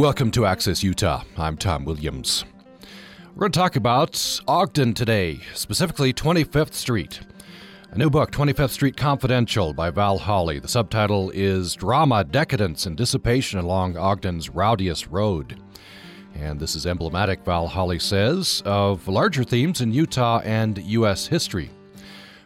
[0.00, 1.24] Welcome to Access Utah.
[1.36, 2.46] I'm Tom Williams.
[3.34, 7.20] We're going to talk about Ogden today, specifically 25th Street.
[7.90, 10.58] A new book, 25th Street Confidential by Val Holley.
[10.58, 15.60] The subtitle is Drama, Decadence, and Dissipation Along Ogden's Rowdiest Road.
[16.34, 21.26] And this is emblematic, Val Holley says, of larger themes in Utah and U.S.
[21.26, 21.68] history.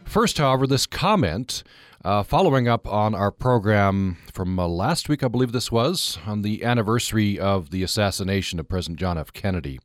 [0.03, 1.63] First, however, this comment
[2.05, 6.43] uh, following up on our program from uh, last week, I believe this was, on
[6.43, 9.33] the anniversary of the assassination of President John F.
[9.33, 9.79] Kennedy.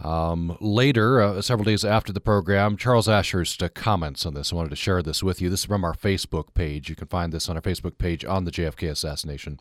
[0.00, 4.52] Um, later, uh, several days after the program, Charles Ashurst uh, comments on this.
[4.52, 5.50] I wanted to share this with you.
[5.50, 6.88] This is from our Facebook page.
[6.88, 9.60] You can find this on our Facebook page on the JFK assassination.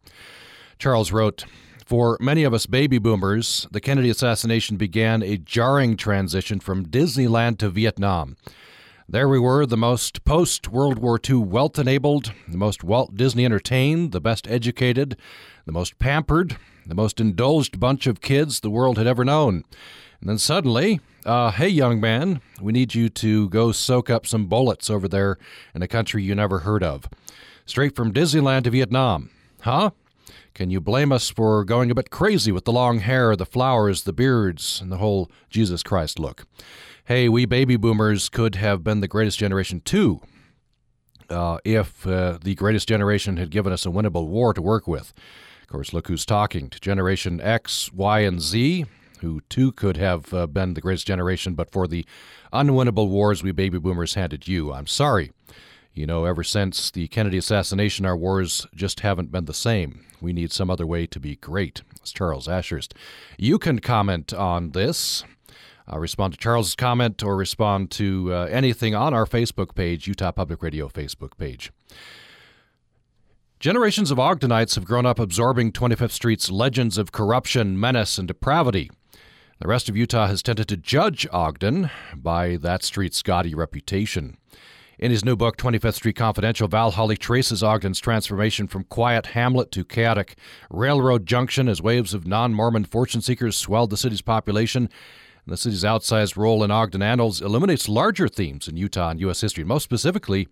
[0.79, 1.43] Charles wrote,
[1.85, 7.57] for many of us baby boomers, the Kennedy assassination began a jarring transition from Disneyland
[7.57, 8.37] to Vietnam.
[9.09, 13.45] There we were, the most post World War II wealth enabled, the most Walt Disney
[13.45, 15.15] entertained, the best educated,
[15.65, 19.63] the most pampered, the most indulged bunch of kids the world had ever known.
[20.19, 24.47] And then suddenly, uh, hey, young man, we need you to go soak up some
[24.47, 25.37] bullets over there
[25.73, 27.07] in a country you never heard of.
[27.65, 29.29] Straight from Disneyland to Vietnam.
[29.61, 29.91] Huh?
[30.53, 34.03] Can you blame us for going a bit crazy with the long hair, the flowers,
[34.03, 36.45] the beards, and the whole Jesus Christ look?
[37.07, 40.19] Hey, we baby boomers could have been the greatest generation too
[41.29, 45.13] uh, if uh, the greatest generation had given us a winnable war to work with.
[45.61, 48.87] Of course, look who's talking to Generation X, Y, and Z,
[49.21, 52.05] who too could have uh, been the greatest generation, but for the
[52.51, 54.73] unwinnable wars we baby boomers handed you.
[54.73, 55.31] I'm sorry.
[55.93, 60.05] You know, ever since the Kennedy assassination, our wars just haven't been the same.
[60.19, 61.83] We need some other way to be great.
[61.95, 62.93] It's Charles Ashurst.
[63.37, 65.23] You can comment on this
[65.91, 70.31] uh, respond to Charles's comment or respond to uh, anything on our Facebook page, Utah
[70.31, 71.71] Public Radio Facebook page.
[73.59, 78.91] Generations of Ogdenites have grown up absorbing 25th Street's legends of corruption, menace, and depravity.
[79.59, 84.37] The rest of Utah has tended to judge Ogden by that street's gaudy reputation.
[84.99, 89.71] In his new book, 25th Street Confidential, Val Holley traces Ogden's transformation from quiet hamlet
[89.71, 90.37] to chaotic
[90.69, 94.89] railroad junction as waves of non Mormon fortune seekers swelled the city's population
[95.47, 99.39] and the city's outsized role in Ogden Annals eliminates larger themes in Utah and U.S.
[99.39, 99.63] history.
[99.63, 100.49] Most specifically,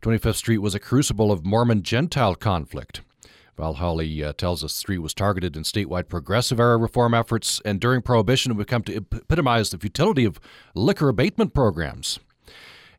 [0.00, 3.00] 25th Street was a crucible of Mormon Gentile conflict.
[3.56, 7.80] Val uh, tells us the street was targeted in statewide progressive era reform efforts, and
[7.80, 10.38] during Prohibition, it would come to epitomize the futility of
[10.72, 12.20] liquor abatement programs.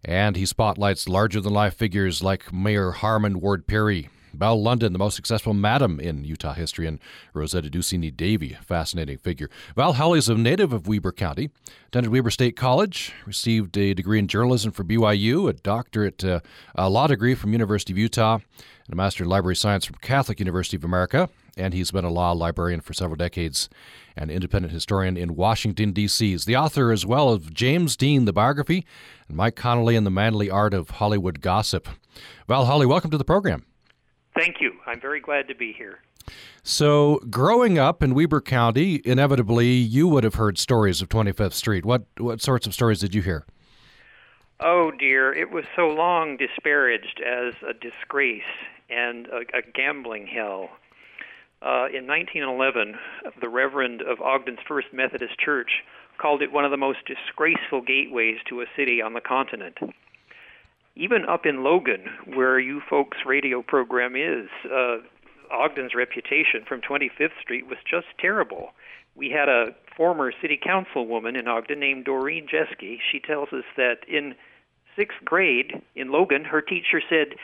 [0.04, 5.00] And he spotlights larger than life figures like Mayor Harmon Ward Peery, Belle London, the
[5.00, 7.00] most successful madam in Utah history, and
[7.34, 9.50] Rosetta Ducini Davy, fascinating figure.
[9.76, 11.50] Val Holley is a native of Weber County,
[11.88, 16.40] attended Weber State College, received a degree in journalism from BYU, a doctorate, uh,
[16.76, 18.40] a law degree from University of Utah,
[18.90, 21.30] and a master in library science from Catholic University of America.
[21.58, 23.70] And he's been a law librarian for several decades
[24.16, 26.32] and independent historian in Washington, D.C.
[26.32, 28.86] He's the author as well of James Dean, the biography,
[29.28, 31.88] and Mike Connolly and the Manly Art of Hollywood Gossip.
[32.48, 33.66] Val Holley, welcome to the program.
[34.36, 34.74] Thank you.
[34.86, 36.00] I'm very glad to be here.
[36.64, 41.86] So, growing up in Weber County, inevitably you would have heard stories of 25th Street.
[41.86, 43.46] What what sorts of stories did you hear?
[44.60, 48.42] Oh dear, it was so long disparaged as a disgrace
[48.90, 50.70] and a, a gambling hell.
[51.62, 52.96] Uh, in 1911,
[53.42, 55.84] the Reverend of Ogden's First Methodist Church
[56.18, 59.78] called it one of the most disgraceful gateways to a city on the continent
[61.00, 64.98] even up in Logan, where you folks' radio program is, uh,
[65.50, 68.72] Ogden's reputation from 25th Street was just terrible.
[69.16, 73.00] We had a former city councilwoman in Ogden named Doreen Jeske.
[73.12, 74.36] She tells us that in
[74.98, 77.36] sixth grade in Logan, her teacher said,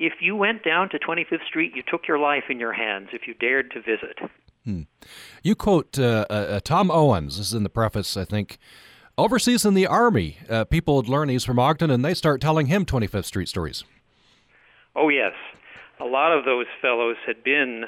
[0.00, 3.28] if you went down to 25th Street, you took your life in your hands if
[3.28, 4.18] you dared to visit.
[4.64, 4.82] Hmm.
[5.44, 7.38] You quote uh, uh, uh Tom Owens.
[7.38, 8.58] This is in the preface, I think.
[9.18, 12.66] Overseas in the Army, uh, people would learn he's from Ogden and they start telling
[12.66, 13.82] him 25th Street stories.
[14.94, 15.32] Oh, yes.
[15.98, 17.86] A lot of those fellows had been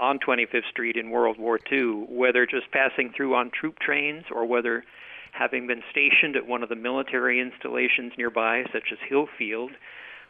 [0.00, 4.44] on 25th Street in World War II, whether just passing through on troop trains or
[4.46, 4.82] whether
[5.30, 9.70] having been stationed at one of the military installations nearby, such as Hillfield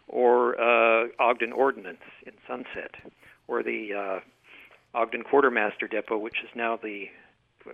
[0.08, 2.90] or uh, Ogden Ordnance in Sunset,
[3.48, 7.08] or the uh, Ogden Quartermaster Depot, which is now the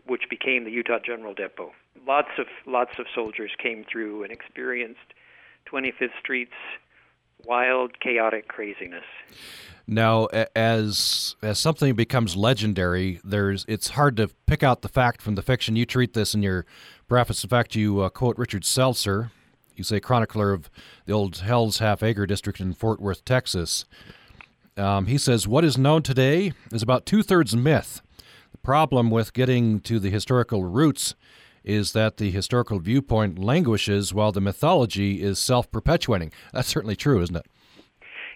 [0.07, 1.73] which became the Utah General Depot.
[2.07, 5.15] Lots of lots of soldiers came through and experienced
[5.71, 6.53] 25th Street's
[7.45, 9.05] wild, chaotic craziness.
[9.87, 15.35] Now, as as something becomes legendary, there's it's hard to pick out the fact from
[15.35, 15.77] the fiction.
[15.77, 16.65] You treat this in your
[17.09, 17.43] preface.
[17.43, 19.31] In fact, you uh, quote Richard Selcer.
[19.75, 20.71] You say chronicler of
[21.07, 23.85] the old Hell's Half Acre District in Fort Worth, Texas.
[24.77, 28.01] Um, he says what is known today is about two thirds myth
[28.63, 31.15] problem with getting to the historical roots
[31.65, 36.33] is that the historical viewpoint languishes while the mythology is self perpetuating.
[36.53, 37.47] That's certainly true, isn't it?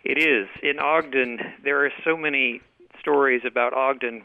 [0.04, 0.48] It is.
[0.62, 2.60] In Ogden, there are so many
[3.00, 4.24] stories about Ogden.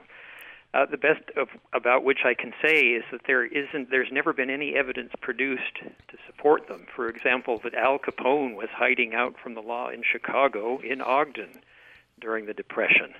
[0.71, 4.33] Uh, the best of, about which I can say is that there isn't, there's never
[4.33, 5.77] been any evidence produced
[6.09, 6.85] to support them.
[6.95, 11.61] For example, that Al Capone was hiding out from the law in Chicago in Ogden
[12.19, 13.13] during the Depression.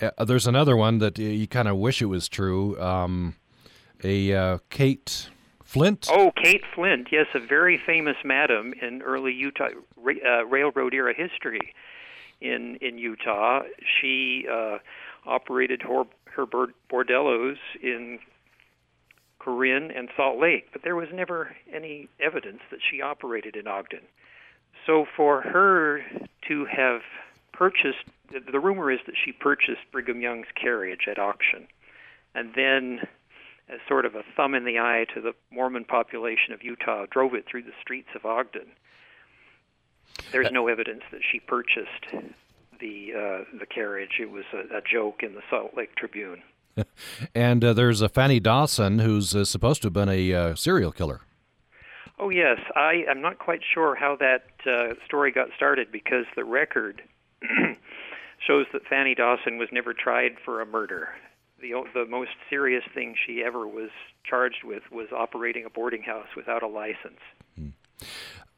[0.00, 2.80] Uh, there's another one that you kind of wish it was true.
[2.80, 3.36] Um,
[4.02, 5.30] a uh, Kate
[5.64, 6.08] Flint.
[6.10, 7.08] Oh, Kate Flint.
[7.12, 9.68] Yes, a very famous madam in early Utah
[9.98, 11.74] uh, railroad era history
[12.40, 13.62] in in Utah.
[14.00, 14.78] She uh,
[15.26, 16.04] operated her,
[16.34, 18.18] her bordellos in
[19.38, 24.02] Corinne and Salt Lake, but there was never any evidence that she operated in Ogden.
[24.86, 26.04] So for her
[26.48, 27.02] to have
[27.52, 28.04] purchased,
[28.40, 31.66] the rumor is that she purchased Brigham Young's carriage at auction,
[32.34, 33.00] and then
[33.68, 37.34] as sort of a thumb in the eye to the Mormon population of Utah, drove
[37.34, 38.72] it through the streets of Ogden.
[40.30, 42.06] There's no evidence that she purchased
[42.80, 44.18] the uh, the carriage.
[44.20, 46.42] It was a, a joke in the Salt Lake Tribune.
[47.34, 50.92] and uh, there's a Fanny Dawson who's uh, supposed to have been a uh, serial
[50.92, 51.20] killer.
[52.18, 56.44] Oh yes, I am not quite sure how that uh, story got started because the
[56.44, 57.02] record
[58.46, 61.08] shows that Fanny Dawson was never tried for a murder
[61.62, 63.90] the the most serious thing she ever was
[64.28, 67.20] charged with was operating a boarding house without a license.
[67.56, 67.68] Hmm.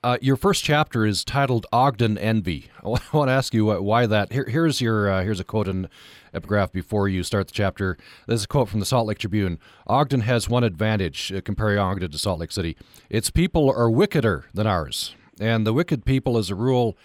[0.02, 2.70] Uh, your first chapter is titled Ogden Envy.
[2.84, 4.32] I want to ask you why that.
[4.32, 5.88] Here, here's your uh, here's a quote and
[6.32, 7.96] epigraph before you start the chapter.
[8.26, 9.58] This is a quote from the Salt Lake Tribune.
[9.86, 12.76] Ogden has one advantage uh, comparing Ogden to Salt Lake City.
[13.08, 16.96] Its people are wickeder than ours, and the wicked people, as a rule,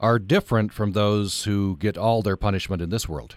[0.00, 3.36] are different from those who get all their punishment in this world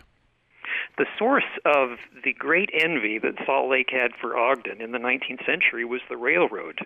[1.01, 5.43] the source of the great envy that Salt Lake had for Ogden in the 19th
[5.47, 6.77] century was the railroad.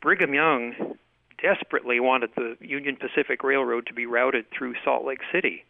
[0.00, 0.96] Brigham Young
[1.42, 5.64] desperately wanted the Union Pacific Railroad to be routed through Salt Lake City.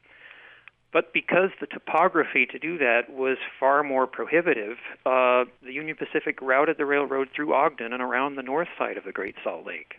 [0.92, 6.40] But because the topography to do that was far more prohibitive, uh, the Union Pacific
[6.42, 9.94] routed the railroad through Ogden and around the north side of the Great Salt Lake.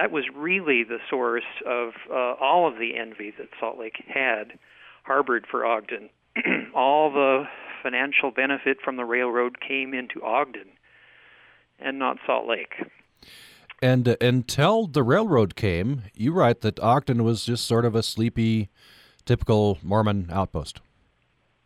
[0.00, 4.58] That was really the source of uh, all of the envy that Salt Lake had
[5.02, 6.08] harbored for Ogden.
[6.74, 7.44] all the
[7.82, 10.68] financial benefit from the railroad came into Ogden
[11.78, 12.76] and not Salt Lake.
[13.82, 18.02] And uh, until the railroad came, you write that Ogden was just sort of a
[18.02, 18.70] sleepy,
[19.26, 20.80] typical Mormon outpost.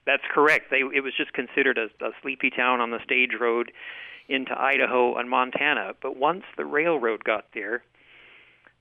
[0.07, 0.73] That's correct.
[0.73, 3.71] They, it was just considered a, a sleepy town on the stage road
[4.29, 5.93] into Idaho and Montana.
[6.03, 7.85] But once the railroad got there,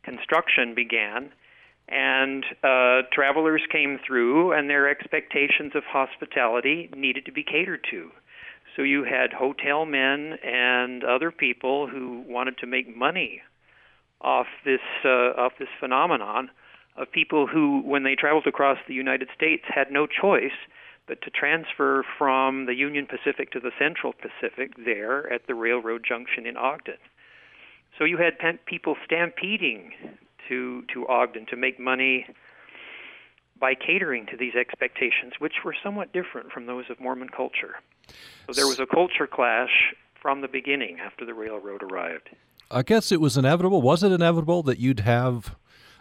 [0.03, 1.31] construction began,
[1.87, 8.09] and uh, travelers came through, and their expectations of hospitality needed to be catered to.
[8.75, 13.41] So you had hotel men and other people who wanted to make money
[14.21, 16.49] off this uh, off this phenomenon
[16.95, 20.57] of people who, when they traveled across the United States, had no choice
[21.07, 26.03] but to transfer from the Union Pacific to the Central Pacific there at the railroad
[26.07, 26.97] junction in Ogden.
[27.97, 28.33] So you had
[28.65, 29.91] people stampeding
[30.49, 32.25] to to Ogden to make money
[33.59, 37.75] by catering to these expectations, which were somewhat different from those of Mormon culture.
[38.47, 42.29] So there was a culture clash from the beginning after the railroad arrived.
[42.69, 43.81] I guess it was inevitable.
[43.81, 45.55] Was it inevitable that you'd have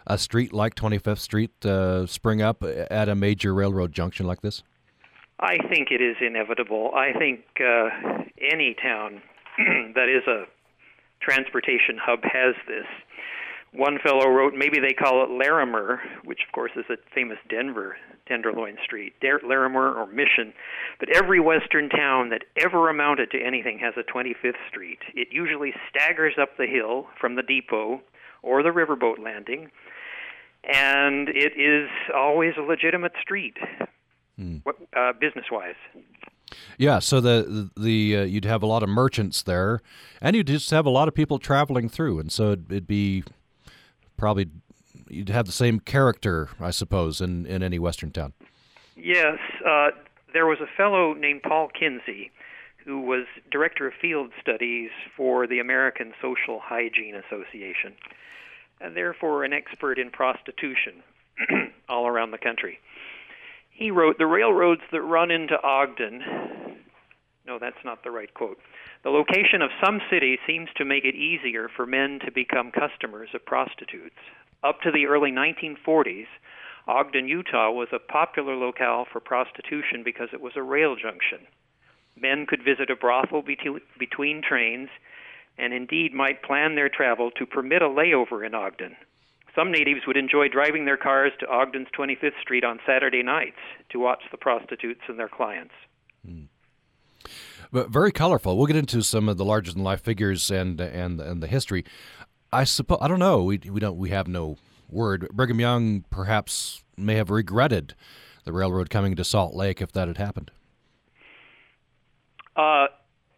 [0.05, 4.63] a street like 25th Street uh, spring up at a major railroad junction like this?
[5.39, 6.91] I think it is inevitable.
[6.95, 7.89] I think uh,
[8.41, 9.21] any town
[9.95, 10.45] that is a
[11.23, 12.85] transportation hub has this.
[13.73, 17.97] One fellow wrote, maybe they call it Larimer, which of course is a famous Denver
[18.27, 20.53] Tenderloin Street, Larimer or Mission.
[20.99, 24.99] But every western town that ever amounted to anything has a 25th Street.
[25.15, 28.01] It usually staggers up the hill from the depot
[28.43, 29.71] or the riverboat landing,
[30.63, 33.57] and it is always a legitimate street,
[34.37, 34.57] hmm.
[34.95, 35.75] uh, business-wise.
[36.77, 39.81] Yeah, so the the uh, you'd have a lot of merchants there,
[40.21, 43.23] and you'd just have a lot of people traveling through, and so it'd, it'd be
[44.17, 44.47] probably
[45.09, 48.33] you'd have the same character, I suppose, in, in any Western town.
[48.95, 49.89] Yes, uh,
[50.33, 52.31] there was a fellow named Paul Kinsie
[52.85, 57.93] who was director of field studies for the American Social Hygiene Association,
[58.81, 61.01] and therefore an expert in prostitution
[61.89, 62.79] all around the country.
[63.73, 66.21] He wrote, The railroads that run into Ogden.
[67.45, 68.57] No, that's not the right quote.
[69.03, 73.29] The location of some cities seems to make it easier for men to become customers
[73.33, 74.15] of prostitutes.
[74.63, 76.27] Up to the early 1940s,
[76.87, 81.39] Ogden, Utah was a popular locale for prostitution because it was a rail junction.
[82.15, 84.89] Men could visit a brothel between trains
[85.57, 88.95] and indeed might plan their travel to permit a layover in Ogden.
[89.55, 93.57] Some natives would enjoy driving their cars to Ogden's 25th Street on Saturday nights
[93.91, 95.73] to watch the prostitutes and their clients.
[96.27, 96.47] Mm.
[97.71, 98.57] But very colorful.
[98.57, 101.85] We'll get into some of the larger than life figures and and and the history.
[102.51, 103.43] I suppose I don't know.
[103.43, 104.57] We we don't we have no
[104.89, 105.27] word.
[105.33, 107.95] Brigham Young perhaps may have regretted
[108.43, 110.51] the railroad coming to Salt Lake if that had happened.
[112.55, 112.87] Uh,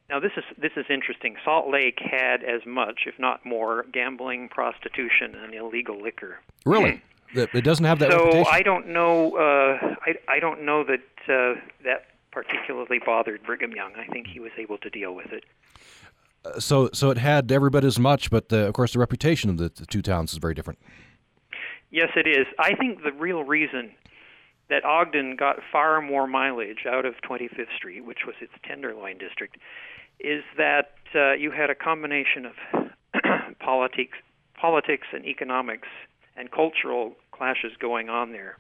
[0.10, 1.36] now this is this is interesting.
[1.44, 6.40] Salt Lake had as much, if not more, gambling, prostitution, and illegal liquor.
[6.66, 7.02] Really,
[7.34, 8.12] it doesn't have that.
[8.12, 8.48] So reputation.
[8.52, 9.36] I don't know.
[9.36, 13.94] Uh, I I don't know that uh, that particularly bothered Brigham Young.
[13.96, 15.44] I think he was able to deal with it.
[16.44, 19.50] Uh, so so it had every bit as much, but the, of course the reputation
[19.50, 20.80] of the, the two towns is very different.
[21.92, 22.46] Yes, it is.
[22.60, 23.92] I think the real reason
[24.70, 29.58] that Ogden got far more mileage out of 25th Street, which was its Tenderloin district,
[30.20, 32.90] is that uh, you had a combination of
[33.60, 34.18] politics,
[34.60, 35.88] politics and economics
[36.36, 38.58] and cultural clashes going on there.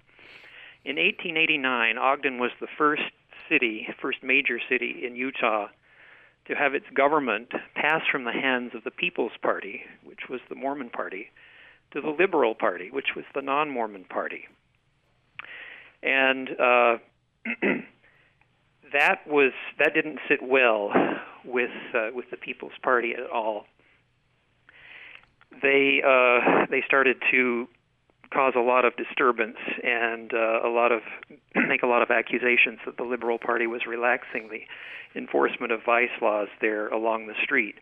[0.84, 3.04] In 1889, Ogden was the first
[3.50, 5.68] city, first major city in Utah
[6.48, 10.56] to have its government pass from the hands of the People's Party, which was the
[10.56, 11.32] Mormon Party,
[11.92, 14.46] to the Liberal Party, which was the non Mormon Party.
[16.06, 16.98] And uh,
[18.94, 20.92] that was that didn't sit well
[21.44, 23.66] with uh, with the People's Party at all.
[25.62, 27.68] They uh, they started to
[28.34, 31.02] cause a lot of disturbance and uh, a lot of
[31.68, 36.10] make a lot of accusations that the Liberal Party was relaxing the enforcement of vice
[36.22, 37.76] laws there along the street.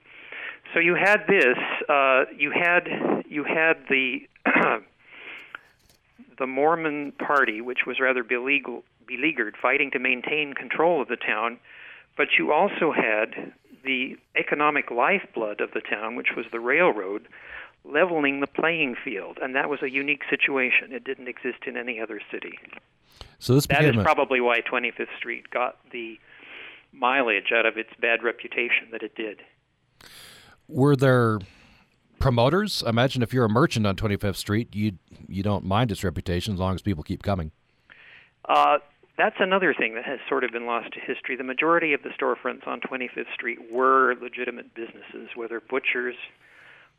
[0.74, 1.58] So you had this.
[1.90, 2.88] Uh, you had
[3.28, 4.20] you had the
[6.38, 11.60] the Mormon Party, which was rather beleaguered, beleaguered, fighting to maintain control of the town,
[12.16, 17.28] but you also had the economic lifeblood of the town, which was the railroad,
[17.84, 20.92] leveling the playing field, and that was a unique situation.
[20.92, 22.58] It didn't exist in any other city.
[23.40, 24.04] So this that is a...
[24.04, 26.18] probably why 25th Street got the
[26.94, 29.42] mileage out of its bad reputation that it did.
[30.68, 31.40] Were there
[32.24, 32.82] promoters?
[32.88, 34.94] Imagine if you're a merchant on 25th Street, you
[35.28, 37.52] you don't mind its reputation as long as people keep coming.
[38.48, 38.78] Uh,
[39.18, 41.36] that's another thing that has sort of been lost to history.
[41.36, 46.16] The majority of the storefronts on 25th Street were legitimate businesses, whether butchers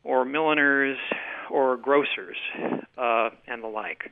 [0.03, 0.97] or milliners
[1.49, 2.37] or grocers
[2.97, 4.11] uh, and the like.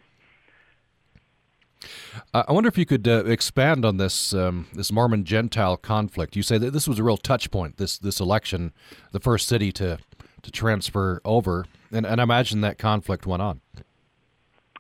[2.34, 6.36] I wonder if you could uh, expand on this um, this Mormon Gentile conflict.
[6.36, 7.78] You say that this was a real touch point.
[7.78, 8.74] This this election,
[9.12, 10.00] the first city to
[10.44, 13.62] to transfer over, and, and I imagine that conflict went on.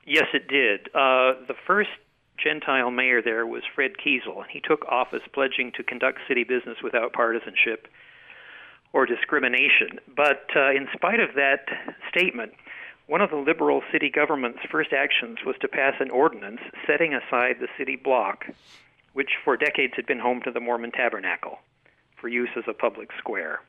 [0.05, 0.87] Yes, it did.
[0.89, 1.89] Uh, the first
[2.37, 6.77] Gentile mayor there was Fred Kiesel, and he took office pledging to conduct city business
[6.83, 7.87] without partisanship
[8.91, 9.99] or discrimination.
[10.15, 11.65] But uh, in spite of that
[12.09, 12.53] statement,
[13.07, 17.57] one of the liberal city government's first actions was to pass an ordinance setting aside
[17.59, 18.45] the city block,
[19.13, 21.59] which for decades had been home to the Mormon Tabernacle,
[22.19, 23.59] for use as a public square.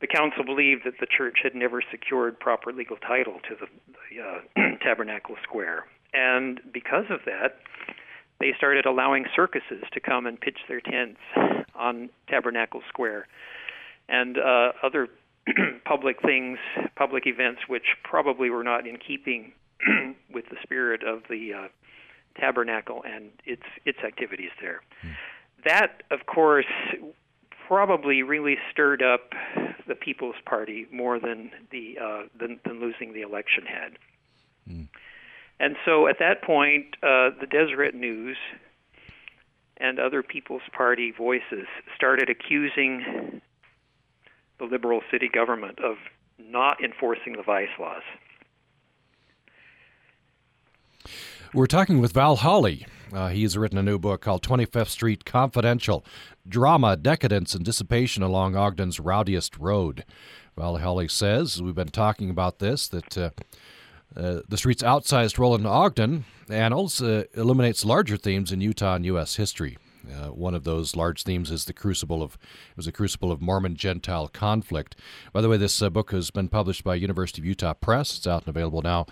[0.00, 3.66] The council believed that the church had never secured proper legal title to the,
[4.10, 5.86] the uh, Tabernacle Square.
[6.14, 7.58] And because of that,
[8.40, 11.20] they started allowing circuses to come and pitch their tents
[11.74, 13.28] on Tabernacle Square
[14.08, 15.08] and uh, other
[15.84, 16.58] public things,
[16.96, 19.52] public events, which probably were not in keeping
[20.32, 21.68] with the spirit of the uh,
[22.38, 24.80] tabernacle and its its activities there.
[25.04, 25.14] Mm.
[25.64, 26.66] That, of course,
[27.70, 29.30] probably really stirred up
[29.86, 33.92] the People's Party more than the uh, than, than losing the election had.
[34.68, 34.88] Mm.
[35.60, 38.36] And so at that point, uh, the Deseret News
[39.76, 43.40] and other People's Party voices started accusing
[44.58, 45.94] the liberal city government of
[46.40, 48.02] not enforcing the vice laws.
[51.54, 52.84] We're talking with Val Holley.
[53.12, 56.04] Uh, he's written a new book called 25th Street Confidential
[56.48, 60.04] Drama, Decadence, and Dissipation Along Ogden's Rowdiest Road.
[60.56, 63.30] Val Holley says, we've been talking about this, that uh,
[64.16, 69.06] uh, the street's outsized role in Ogden annals uh, illuminates larger themes in Utah and
[69.06, 69.36] U.S.
[69.36, 69.78] history.
[70.08, 73.40] Uh, one of those large themes is the crucible of it was a crucible of
[73.40, 74.96] Mormon Gentile conflict.
[75.32, 78.16] By the way, this uh, book has been published by University of Utah Press.
[78.16, 79.06] It's out and available now.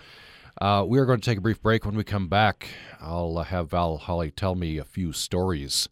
[0.61, 1.85] Uh, we are going to take a brief break.
[1.85, 2.69] When we come back,
[3.01, 5.89] I'll have Val Holley tell me a few stories.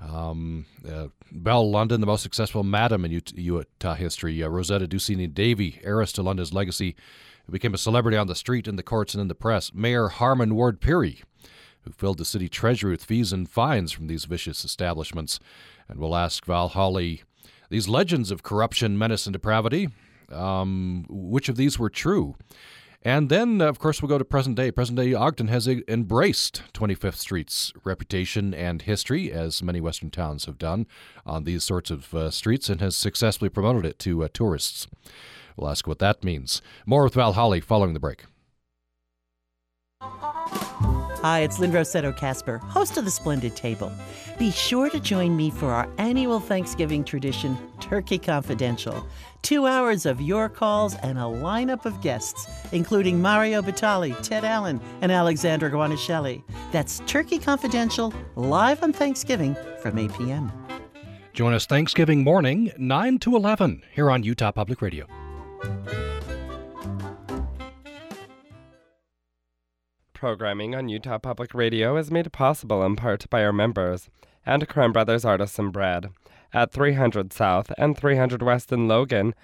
[0.00, 5.80] Um, uh, Belle London, the most successful madam in Utah history, uh, Rosetta Ducini Davy,
[5.82, 6.94] heiress to London's legacy,
[7.50, 9.72] became a celebrity on the street, in the courts, and in the press.
[9.74, 11.22] Mayor Harmon Ward Peery,
[11.82, 15.40] who filled the city treasury with fees and fines from these vicious establishments.
[15.88, 17.22] And we'll ask Val Holley
[17.70, 19.88] these legends of corruption, menace, and depravity.
[20.30, 22.36] Um, which of these were true?
[23.02, 24.70] And then, of course, we'll go to present day.
[24.70, 30.58] Present day Ogden has embraced 25th Street's reputation and history, as many Western towns have
[30.58, 30.86] done
[31.24, 34.86] on these sorts of uh, streets, and has successfully promoted it to uh, tourists.
[35.56, 36.62] We'll ask what that means.
[36.84, 38.24] More with Val Holley following the break.
[40.02, 43.90] Hi, it's Lynne Rossetto Kasper, host of The Splendid Table.
[44.38, 49.04] Be sure to join me for our annual Thanksgiving tradition, Turkey Confidential.
[49.42, 54.80] Two hours of your calls and a lineup of guests, including Mario Batali, Ted Allen,
[55.00, 56.42] and Alexandra Guarnaschelli.
[56.72, 60.52] That's Turkey Confidential, live on Thanksgiving from 8 p.m.
[61.32, 65.06] Join us Thanksgiving morning, 9 to 11, here on Utah Public Radio.
[70.14, 74.08] Programming on Utah Public Radio is made possible in part by our members
[74.46, 76.08] and Crumb Brothers Artisan Bread
[76.56, 79.34] at 300 South and 300 West in Logan,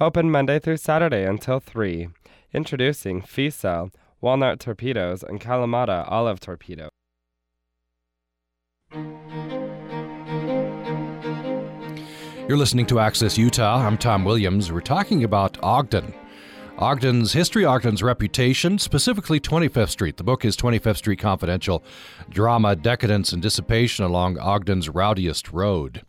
[0.00, 2.08] open Monday through Saturday until 3.
[2.54, 3.92] Introducing Fisa,
[4.22, 6.88] Walnut Torpedoes, and Kalamata Olive Torpedo.
[12.48, 13.86] You're listening to Access Utah.
[13.86, 14.72] I'm Tom Williams.
[14.72, 16.14] We're talking about Ogden.
[16.78, 20.16] Ogden's history, Ogden's reputation, specifically 25th Street.
[20.16, 21.84] The book is 25th Street Confidential
[22.30, 26.02] Drama, Decadence, and Dissipation Along Ogden's Rowdiest Road.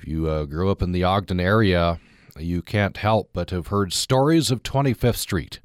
[0.00, 1.98] If you uh, grew up in the Ogden area,
[2.38, 5.60] you can't help but have heard stories of 25th Street.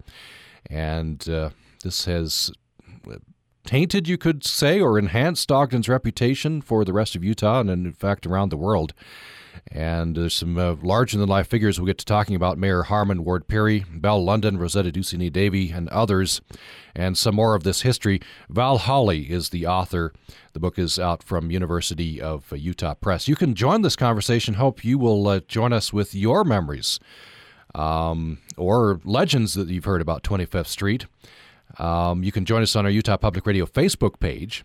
[0.70, 1.52] And uh,
[1.84, 2.52] this has
[3.10, 3.18] uh,
[3.66, 7.94] tainted, you could say, or enhanced Ogden's reputation for the rest of Utah and, in
[7.94, 8.94] fact, around the world.
[9.72, 13.24] And there's some uh, larger than life figures we'll get to talking about Mayor Harmon
[13.24, 16.42] Ward Peery, Belle London, Rosetta Ducini Davy, and others,
[16.96, 18.20] and some more of this history.
[18.50, 20.14] Val Holley is the author.
[20.52, 23.28] The book is out from University of Utah Press.
[23.28, 24.56] You can join this conversation.
[24.56, 27.00] Hope you will uh, join us with your memories
[27.76, 31.06] um, or legends that you've heard about 25th Street.
[31.80, 34.64] Um, you can join us on our Utah Public Radio Facebook page.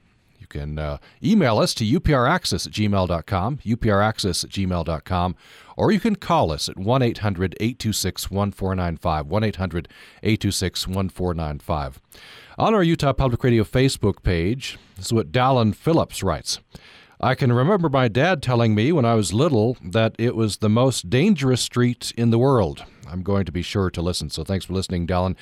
[0.55, 5.37] You can uh, email us to upraccess at gmail.com, upraccess at gmail.com,
[5.77, 9.89] or you can call us at 1 800 826 1495, 1 800
[10.23, 12.01] 826 1495.
[12.57, 16.61] On our Utah Public Radio Facebook page, this is what Dallin Phillips writes.
[17.21, 20.69] I can remember my dad telling me when I was little that it was the
[20.69, 22.85] most dangerous street in the world.
[23.11, 24.31] I'm going to be sure to listen.
[24.31, 25.35] So thanks for listening, Dallin.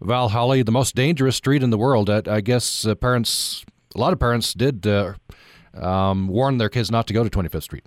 [0.00, 2.10] Val Holley, the most dangerous street in the world.
[2.10, 3.64] I, I guess uh, parents
[3.94, 5.14] a lot of parents did uh,
[5.74, 7.84] um, warn their kids not to go to 25th Street.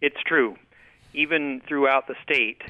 [0.00, 0.56] It's true.
[1.14, 2.62] Even throughout the state,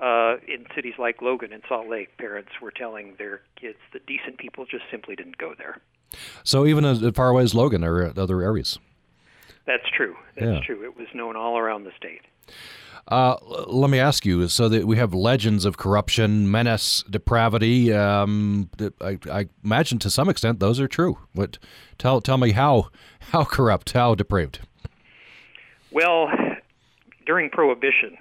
[0.00, 4.38] uh, in cities like Logan and Salt Lake, parents were telling their kids that decent
[4.38, 5.80] people just simply didn't go there.
[6.42, 8.78] So even as far away as Logan or other areas.
[9.66, 10.14] That's true.
[10.36, 10.60] That's yeah.
[10.60, 10.84] true.
[10.84, 12.22] It was known all around the state.
[13.08, 13.36] Uh,
[13.66, 17.92] let me ask you: so that we have legends of corruption, menace, depravity.
[17.92, 21.18] Um, I, I, imagine to some extent those are true.
[21.34, 21.58] What?
[21.98, 22.88] Tell tell me how
[23.32, 24.60] how corrupt, how depraved.
[25.90, 26.28] Well,
[27.26, 28.16] during Prohibition,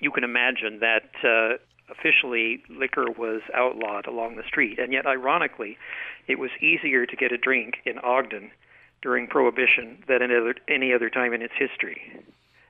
[0.00, 1.56] you can imagine that uh,
[1.90, 5.78] officially liquor was outlawed along the street, and yet ironically,
[6.26, 8.50] it was easier to get a drink in Ogden
[9.02, 12.20] during Prohibition than any other, any other time in its history.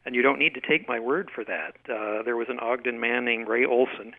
[0.07, 1.75] And you don't need to take my word for that.
[1.91, 4.15] Uh, there was an Ogden man named Ray Olson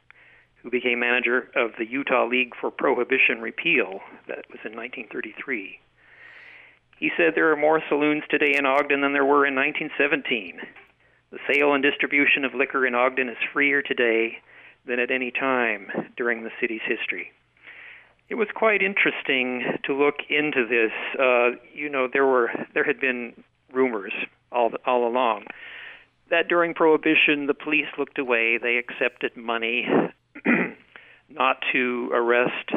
[0.61, 4.01] who became manager of the Utah League for Prohibition Repeal.
[4.27, 5.79] That was in 1933.
[6.99, 10.59] He said there are more saloons today in Ogden than there were in 1917.
[11.31, 14.39] The sale and distribution of liquor in Ogden is freer today
[14.85, 17.31] than at any time during the city's history.
[18.27, 20.91] It was quite interesting to look into this.
[21.17, 24.13] Uh, you know, there were there had been rumors
[24.51, 25.45] all all along
[26.29, 28.57] that during Prohibition, the police looked away.
[28.57, 29.87] They accepted money
[31.29, 32.71] not to arrest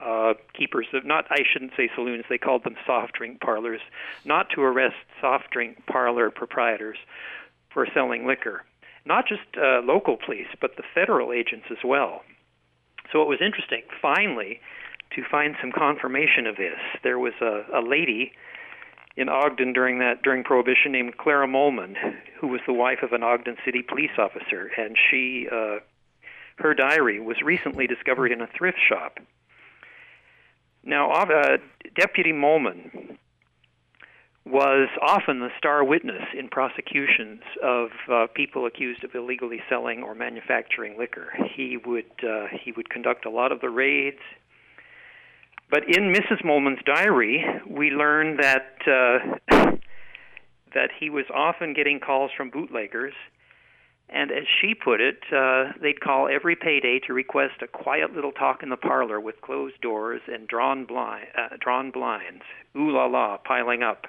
[0.00, 2.24] uh, keepers of not I shouldn't say saloons.
[2.28, 3.80] They called them soft drink parlors,
[4.24, 6.98] not to arrest soft drink parlor proprietors
[7.72, 8.64] for selling liquor.
[9.06, 12.22] Not just uh, local police, but the federal agents as well.
[13.12, 14.60] So it was interesting, finally,
[15.14, 16.78] to find some confirmation of this.
[17.02, 18.32] There was a, a lady
[19.16, 21.94] in Ogden during that during Prohibition named Clara Molman,
[22.40, 25.78] who was the wife of an Ogden City police officer, and she uh,
[26.58, 29.18] her diary was recently discovered in a thrift shop.
[30.84, 31.58] Now, uh,
[31.96, 33.16] Deputy Molman
[34.44, 40.14] was often the star witness in prosecutions of uh, people accused of illegally selling or
[40.14, 41.32] manufacturing liquor.
[41.56, 44.20] He would uh, he would conduct a lot of the raids.
[45.70, 46.44] But in Mrs.
[46.44, 49.76] Molman's diary, we learn that uh,
[50.74, 53.14] that he was often getting calls from bootleggers,
[54.08, 58.32] and as she put it, uh, they'd call every payday to request a quiet little
[58.32, 62.42] talk in the parlor with closed doors and drawn blind, uh, drawn blinds.
[62.76, 64.06] Ooh la la, piling up.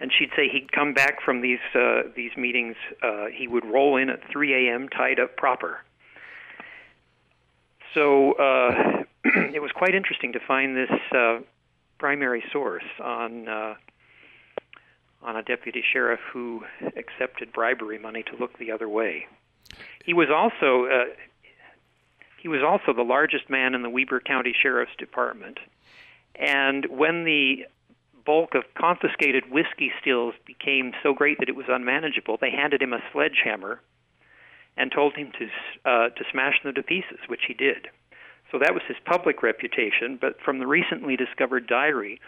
[0.00, 2.74] And she'd say he'd come back from these uh, these meetings.
[3.02, 4.88] Uh, he would roll in at 3 a.m.
[4.88, 5.78] tied up proper.
[7.94, 9.04] So uh,
[9.54, 11.38] it was quite interesting to find this uh,
[11.98, 13.74] primary source on uh,
[15.22, 16.62] on a deputy sheriff who
[16.96, 19.26] accepted bribery money to look the other way.
[20.04, 21.04] He was also uh,
[22.40, 25.58] he was also the largest man in the Weber County Sheriff's Department,
[26.34, 27.66] and when the
[28.24, 32.92] bulk of confiscated whiskey stills became so great that it was unmanageable, they handed him
[32.92, 33.80] a sledgehammer
[34.76, 35.46] and told him to
[35.88, 37.86] uh, to smash them to pieces, which he did.
[38.52, 40.18] So that was his public reputation.
[40.20, 42.20] But from the recently discovered diary,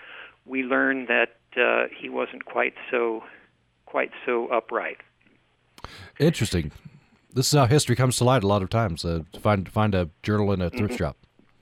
[0.47, 3.23] we learned that uh, he wasn't quite so
[3.87, 4.97] quite so upright.
[6.19, 6.73] Interesting.
[7.33, 9.05] This is how history comes to light a lot of times.
[9.05, 11.05] Uh, find find a journal in a thrift mm-hmm.
[11.05, 11.17] shop.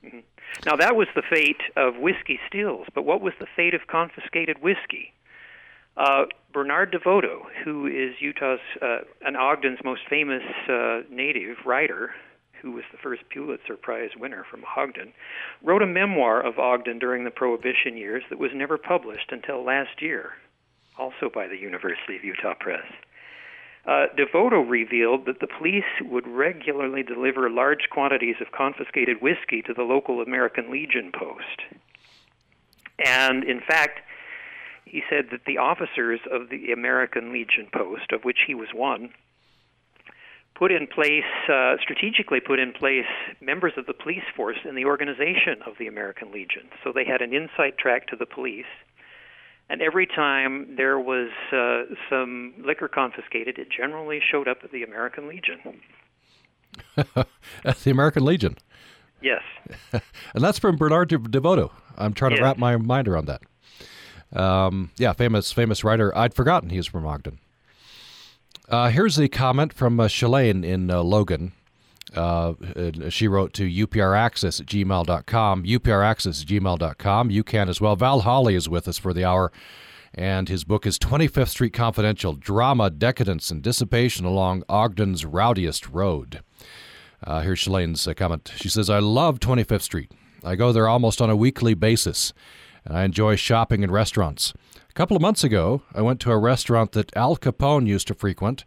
[0.05, 0.21] Mm-hmm.
[0.65, 4.63] Now that was the fate of whiskey stills, but what was the fate of confiscated
[4.63, 5.13] whiskey?
[5.97, 12.15] Uh, Bernard DeVoto, who is Utah's uh, and Ogden's most famous uh, native writer,
[12.63, 15.13] who was the first Pulitzer Prize winner from Ogden,
[15.63, 20.01] wrote a memoir of Ogden during the Prohibition years that was never published until last
[20.01, 20.31] year,
[20.99, 22.87] also by the University of Utah Press.
[23.85, 29.75] Uh, DeVoto revealed that the police would regularly deliver large quantities of confiscated whiskey to
[29.75, 31.63] the local American Legion post.
[33.05, 34.01] And in fact,
[34.85, 39.11] he said that the officers of the American Legion post, of which he was one,
[40.55, 43.07] put in place, uh, strategically put in place
[43.41, 46.69] members of the police force in the organization of the American Legion.
[46.85, 48.67] So they had an inside track to the police.
[49.69, 54.83] And every time there was uh, some liquor confiscated, it generally showed up at the
[54.83, 55.81] American Legion.
[57.65, 58.57] at the American Legion?
[59.23, 59.43] Yes.
[59.93, 61.71] and that's from Bernard DeVoto.
[61.97, 62.43] I'm trying to yes.
[62.43, 63.43] wrap my mind around that.
[64.39, 66.17] Um, yeah, famous famous writer.
[66.17, 67.39] I'd forgotten he was from Ogden.
[68.73, 71.53] Uh, here's a comment from uh, Shalane in uh, Logan.
[72.15, 72.55] Uh,
[73.11, 77.31] she wrote to upraccess at gmail.com, upraccess at gmail.com.
[77.31, 77.97] You can as well.
[77.97, 79.53] Val Holley is with us for the hour,
[80.15, 86.41] and his book is 25th Street Confidential Drama, Decadence, and Dissipation Along Ogden's Rowdiest Road.
[87.23, 88.53] Uh, here's Shalane's uh, comment.
[88.57, 90.13] She says, I love 25th Street.
[90.43, 92.33] I go there almost on a weekly basis,
[92.87, 94.55] and I enjoy shopping in restaurants.
[94.93, 98.15] A couple of months ago, I went to a restaurant that Al Capone used to
[98.15, 98.67] frequent.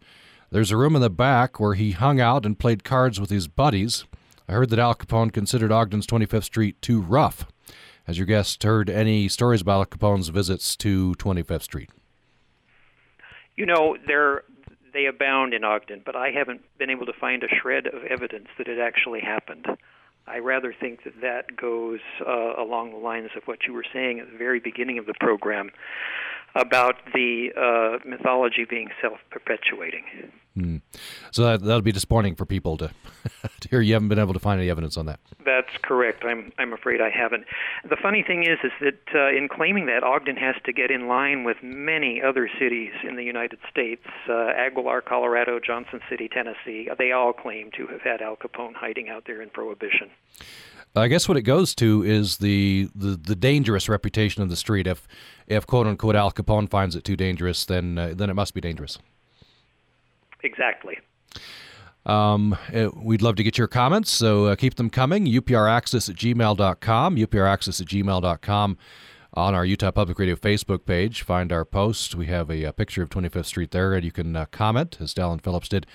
[0.50, 3.46] There's a room in the back where he hung out and played cards with his
[3.46, 4.06] buddies.
[4.48, 7.46] I heard that Al Capone considered Ogden's 25th Street too rough.
[8.08, 11.90] Has your guest heard any stories about Al Capone's visits to 25th Street?
[13.54, 14.42] You know, there
[14.92, 18.48] they abound in Ogden, but I haven't been able to find a shred of evidence
[18.58, 19.66] that it actually happened.
[20.26, 24.20] I rather think that that goes uh, along the lines of what you were saying
[24.20, 25.70] at the very beginning of the program
[26.54, 30.04] about the uh, mythology being self-perpetuating.
[30.56, 30.80] Mm.
[31.32, 32.90] So that that'll be disappointing for people to,
[33.60, 35.20] to hear you haven't been able to find any evidence on that.
[35.44, 36.24] That's correct.
[36.24, 37.44] I'm I'm afraid I haven't.
[37.88, 41.08] The funny thing is, is that uh, in claiming that, Ogden has to get in
[41.08, 44.06] line with many other cities in the United States.
[44.28, 46.88] Uh, Aguilar, Colorado, Johnson City, Tennessee.
[46.98, 50.10] They all claim to have had Al Capone hiding out there in Prohibition.
[51.00, 54.86] I guess what it goes to is the, the, the dangerous reputation of the street.
[54.86, 55.06] If
[55.46, 58.60] if quote unquote Al Capone finds it too dangerous, then uh, then it must be
[58.60, 58.98] dangerous.
[60.42, 60.98] Exactly.
[62.06, 65.26] Um, uh, we'd love to get your comments, so uh, keep them coming.
[65.26, 68.78] UPRaccess at gmail.com, UPRaccess at gmail.com.
[69.34, 72.14] On our Utah Public Radio Facebook page, find our post.
[72.14, 75.12] We have a, a picture of 25th Street there, and you can uh, comment, as
[75.12, 75.86] Dallin Phillips did.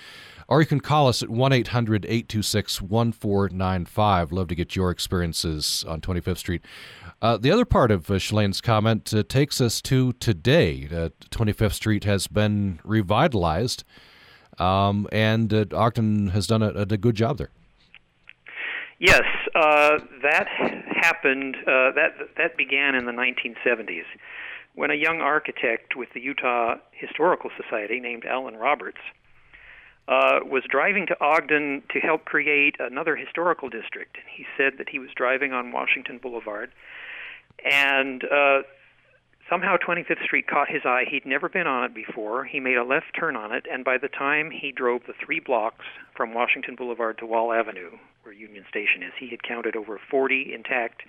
[0.48, 4.32] Or you can call us at 1 800 826 1495.
[4.32, 6.62] Love to get your experiences on 25th Street.
[7.20, 10.88] Uh, the other part of uh, Shalane's comment uh, takes us to today.
[11.30, 13.84] 25th uh, Street has been revitalized,
[14.58, 17.50] um, and uh, Ogden has done a, a, good job there.
[18.98, 19.22] Yes,
[19.54, 20.48] uh, that
[21.00, 21.56] happened.
[21.64, 24.04] that that began in the 1970s
[24.74, 29.00] when a young architect with the Utah Historical Society named Alan Roberts
[30.08, 34.16] uh, was driving to Ogden to help create another historical district.
[34.16, 36.70] And he said that he was driving on Washington Boulevard,
[37.64, 38.62] and uh,
[39.48, 41.04] somehow 25th Street caught his eye.
[41.08, 42.44] He'd never been on it before.
[42.44, 45.40] He made a left turn on it, and by the time he drove the three
[45.40, 45.84] blocks
[46.16, 47.90] from Washington Boulevard to Wall Avenue,
[48.22, 51.02] where Union Station is, he had counted over 40 intact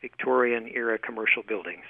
[0.00, 1.84] Victorian era commercial buildings.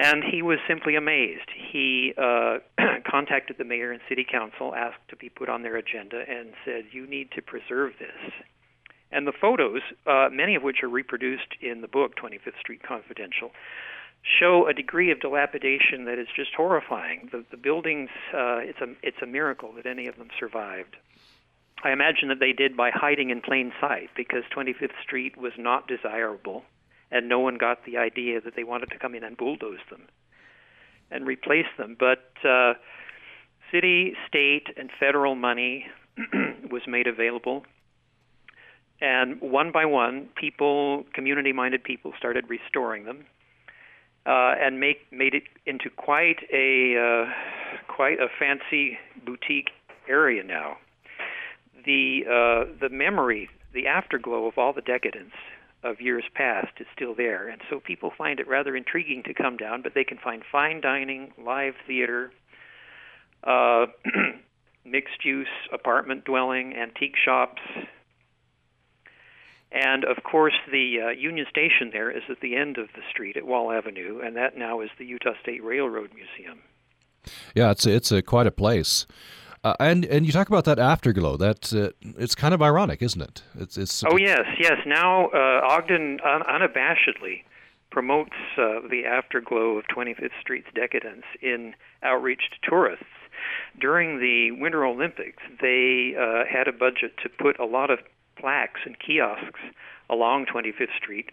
[0.00, 1.50] And he was simply amazed.
[1.72, 2.58] He uh,
[3.10, 6.84] contacted the mayor and city council, asked to be put on their agenda, and said,
[6.92, 8.32] You need to preserve this.
[9.10, 13.50] And the photos, uh, many of which are reproduced in the book 25th Street Confidential,
[14.22, 17.28] show a degree of dilapidation that is just horrifying.
[17.32, 20.96] The, the buildings, uh, it's, a, it's a miracle that any of them survived.
[21.82, 25.88] I imagine that they did by hiding in plain sight because 25th Street was not
[25.88, 26.62] desirable,
[27.10, 30.02] and no one got the idea that they wanted to come in and bulldoze them
[31.10, 31.96] and replace them.
[31.98, 32.74] But uh,
[33.72, 35.86] city, state, and federal money
[36.70, 37.64] was made available.
[39.00, 43.24] And one by one, people, community-minded people, started restoring them,
[44.26, 47.32] uh, and make made it into quite a uh,
[47.86, 49.70] quite a fancy boutique
[50.08, 50.78] area now
[51.84, 55.32] the uh, the memory, the afterglow of all the decadence
[55.82, 59.56] of years past is still there, and so people find it rather intriguing to come
[59.56, 59.82] down.
[59.82, 62.32] But they can find fine dining, live theater,
[63.44, 63.86] uh,
[64.84, 67.62] mixed-use apartment dwelling, antique shops,
[69.70, 73.36] and of course the uh, Union Station there is at the end of the street
[73.36, 76.60] at Wall Avenue, and that now is the Utah State Railroad Museum.
[77.54, 79.06] Yeah, it's it's a, quite a place.
[79.68, 81.36] Uh, and and you talk about that afterglow.
[81.36, 83.42] That uh, it's kind of ironic, isn't it?
[83.58, 84.02] It's it's.
[84.02, 84.78] Oh yes, yes.
[84.86, 87.44] Now uh, Ogden un- unabashedly
[87.90, 93.04] promotes uh, the afterglow of 25th Street's decadence in outreach to tourists.
[93.78, 97.98] During the Winter Olympics, they uh, had a budget to put a lot of
[98.36, 99.60] plaques and kiosks
[100.08, 101.30] along 25th Street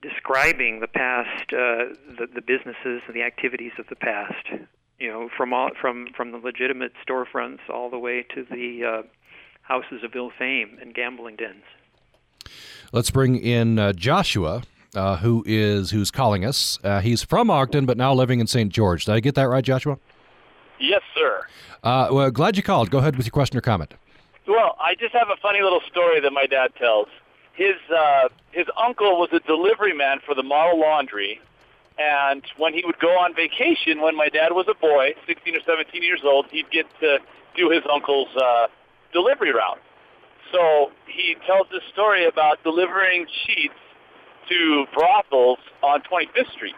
[0.00, 4.46] describing the past, uh, the, the businesses and the activities of the past
[5.02, 9.02] you know, from all from from the legitimate storefronts all the way to the uh,
[9.62, 11.64] houses of ill fame and gambling dens.
[12.92, 14.62] Let's bring in uh, Joshua,
[14.94, 16.78] uh, who is who's calling us.
[16.84, 18.72] Uh, he's from Ogden, but now living in St.
[18.72, 19.06] George.
[19.06, 19.98] Did I get that right, Joshua?
[20.78, 21.42] Yes, sir.
[21.82, 22.90] Uh, well, glad you called.
[22.90, 23.94] Go ahead with your question or comment.
[24.46, 27.08] Well, I just have a funny little story that my dad tells.
[27.54, 31.40] His uh, his uncle was a delivery man for the model laundry
[31.98, 35.60] and when he would go on vacation, when my dad was a boy, 16 or
[35.66, 37.18] 17 years old, he'd get to
[37.56, 38.68] do his uncle's uh,
[39.12, 39.80] delivery route.
[40.52, 43.74] So he tells this story about delivering sheets
[44.48, 46.74] to brothels on 25th Street.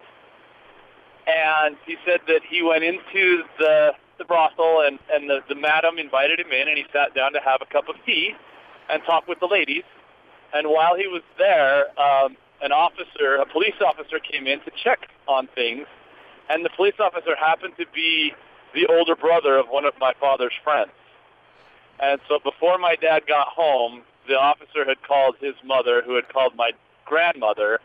[1.26, 5.98] And he said that he went into the the brothel and and the, the madam
[5.98, 8.32] invited him in and he sat down to have a cup of tea
[8.90, 9.82] and talk with the ladies.
[10.52, 15.10] And while he was there, um, an officer, a police officer came in to check
[15.28, 15.86] on things,
[16.48, 18.32] and the police officer happened to be
[18.74, 20.90] the older brother of one of my father's friends.
[22.00, 26.28] And so before my dad got home, the officer had called his mother, who had
[26.28, 26.72] called my
[27.04, 27.80] grandmother,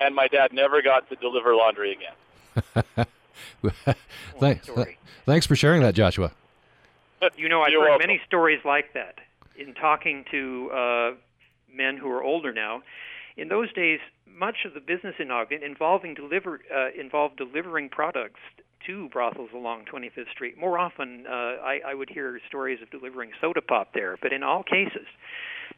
[0.00, 3.06] and my dad never got to deliver laundry again.
[4.40, 4.68] thanks,
[5.24, 6.32] thanks for sharing that, Joshua.
[7.38, 8.06] You know, I've You're heard welcome.
[8.06, 9.14] many stories like that
[9.56, 11.10] in talking to uh,
[11.72, 12.82] men who are older now.
[13.38, 13.98] In those days,
[14.36, 18.40] much of the business in Ogden involving deliver uh, involved delivering products
[18.86, 20.58] to brothels along 25th Street.
[20.58, 24.42] More often, uh, I, I would hear stories of delivering soda pop there, but in
[24.42, 25.06] all cases,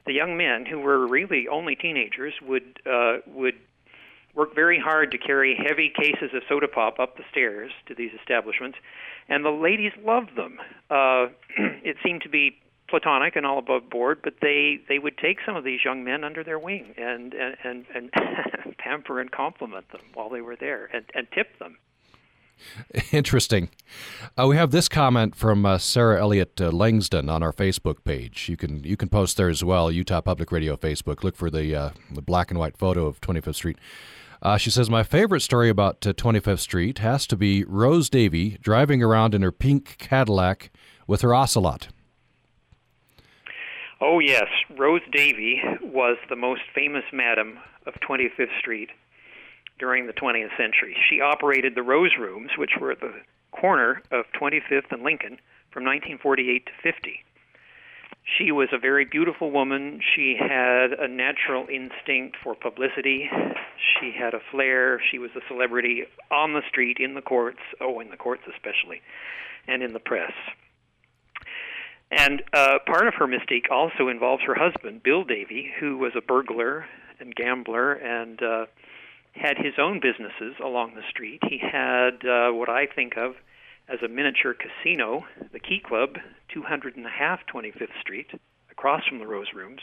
[0.07, 3.55] the young men who were really only teenagers would uh, would
[4.35, 8.11] work very hard to carry heavy cases of soda pop up the stairs to these
[8.21, 8.77] establishments,
[9.29, 10.59] and the ladies loved them.
[10.91, 11.27] Uh,
[11.83, 15.57] it seemed to be platonic and all above board, but they they would take some
[15.57, 20.03] of these young men under their wing and and and, and pamper and compliment them
[20.15, 21.79] while they were there and and tip them.
[23.13, 23.69] Interesting.
[24.39, 28.49] Uh, we have this comment from uh, Sarah Elliott uh, Langston on our Facebook page.
[28.49, 29.91] You can you can post there as well.
[29.91, 31.23] Utah Public Radio Facebook.
[31.23, 33.79] Look for the uh, the black and white photo of 25th Street.
[34.43, 38.59] Uh, she says my favorite story about uh, 25th Street has to be Rose Davy
[38.61, 40.71] driving around in her pink Cadillac
[41.07, 41.89] with her ocelot.
[44.01, 48.91] Oh yes, Rose Davy was the most famous madam of 25th Street
[49.79, 50.95] during the 20th century.
[51.09, 53.15] She operated the Rose Rooms, which were at the
[53.53, 55.39] corner of 25th and Lincoln,
[55.71, 57.25] from 1948 to 50.
[58.39, 60.01] She was a very beautiful woman.
[60.15, 63.31] She had a natural instinct for publicity.
[63.79, 65.01] She had a flair.
[65.11, 69.01] She was a celebrity on the street, in the courts, oh, in the courts especially,
[69.67, 70.33] and in the press.
[72.11, 76.21] And uh, part of her mystique also involves her husband, Bill Davy, who was a
[76.21, 76.87] burglar
[77.19, 78.67] and gambler and uh,
[79.33, 81.41] had his own businesses along the street.
[81.49, 83.35] He had uh, what I think of
[83.89, 86.17] as a miniature casino, the Key Club,
[86.53, 88.31] 200 and a half 25th Street,
[88.71, 89.81] across from the Rose Rooms.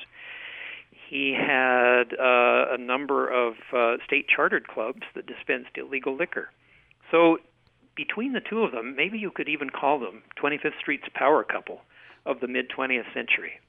[1.09, 6.49] He had uh, a number of uh, state chartered clubs that dispensed illegal liquor.
[7.12, 7.38] So,
[7.95, 11.81] between the two of them, maybe you could even call them 25th Street's power couple
[12.25, 13.59] of the mid 20th century.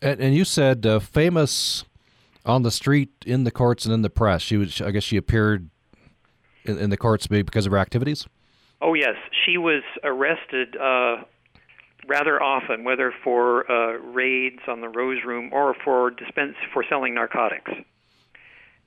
[0.00, 1.84] And, and you said uh, famous
[2.44, 4.42] on the street, in the courts, and in the press.
[4.42, 5.68] She was, I guess, she appeared
[6.64, 8.26] in, in the courts because of her activities.
[8.80, 11.24] Oh yes, she was arrested uh,
[12.06, 17.14] rather often, whether for uh, raids on the Rose Room or for dispense for selling
[17.14, 17.72] narcotics,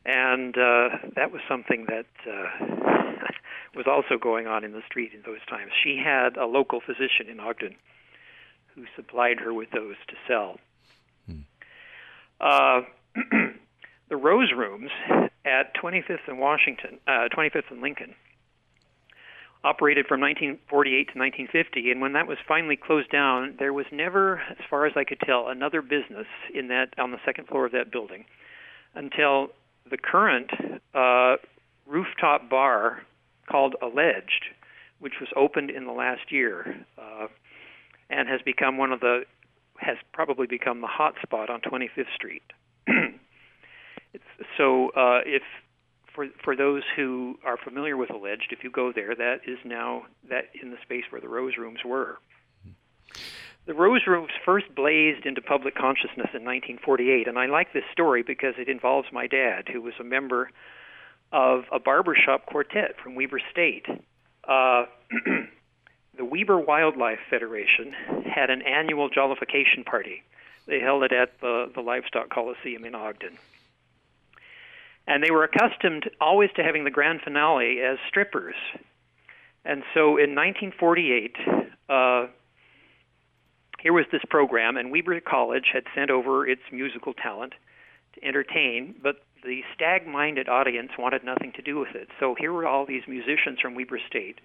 [0.05, 3.25] and uh, that was something that uh,
[3.75, 5.71] was also going on in the street in those times.
[5.83, 7.75] She had a local physician in Ogden
[8.75, 10.59] who supplied her with those to sell.
[11.27, 11.41] Hmm.
[12.39, 12.81] Uh,
[14.09, 14.91] the Rose Rooms
[15.45, 18.15] at 25th and Washington, uh, 25th and Lincoln,
[19.63, 21.91] operated from 1948 to 1950.
[21.91, 25.19] And when that was finally closed down, there was never, as far as I could
[25.19, 28.25] tell, another business in that on the second floor of that building
[28.95, 29.49] until
[29.89, 30.51] the current
[30.93, 31.35] uh,
[31.85, 33.03] rooftop bar
[33.49, 34.45] called Alleged,
[34.99, 37.27] which was opened in the last year uh,
[38.11, 39.23] and has become one of the
[39.79, 42.43] has probably become the hot spot on 25th Street.
[44.57, 45.41] so uh, if
[46.13, 50.03] for for those who are familiar with alleged, if you go there, that is now
[50.29, 52.19] that in the space where the Rose Rooms were.
[53.67, 58.23] The Rose Rooms first blazed into public consciousness in 1948, and I like this story
[58.23, 60.49] because it involves my dad, who was a member
[61.31, 63.85] of a barbershop quartet from Weber State.
[64.47, 64.85] Uh,
[66.17, 67.93] the Weber Wildlife Federation
[68.25, 70.23] had an annual jollification party.
[70.67, 73.37] They held it at the, the Livestock Coliseum in Ogden.
[75.07, 78.55] And they were accustomed always to having the grand finale as strippers.
[79.65, 81.35] And so in 1948,
[81.89, 82.27] uh,
[83.79, 87.53] here was this program, and Weber College had sent over its musical talent
[88.13, 92.09] to entertain, but the stag minded audience wanted nothing to do with it.
[92.19, 94.39] So here were all these musicians from Weber State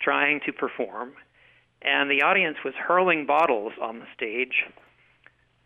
[0.00, 1.12] trying to perform,
[1.82, 4.64] and the audience was hurling bottles on the stage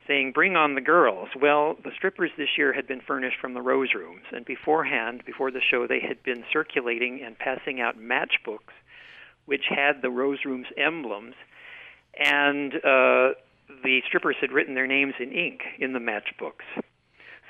[0.07, 1.29] saying, Bring on the girls.
[1.41, 5.51] Well, the strippers this year had been furnished from the Rose Rooms, and beforehand, before
[5.51, 8.75] the show, they had been circulating and passing out matchbooks
[9.51, 11.35] which had the Rose Rooms emblems,
[12.17, 13.35] and uh,
[13.83, 16.85] the strippers had written their names in ink in the matchbooks.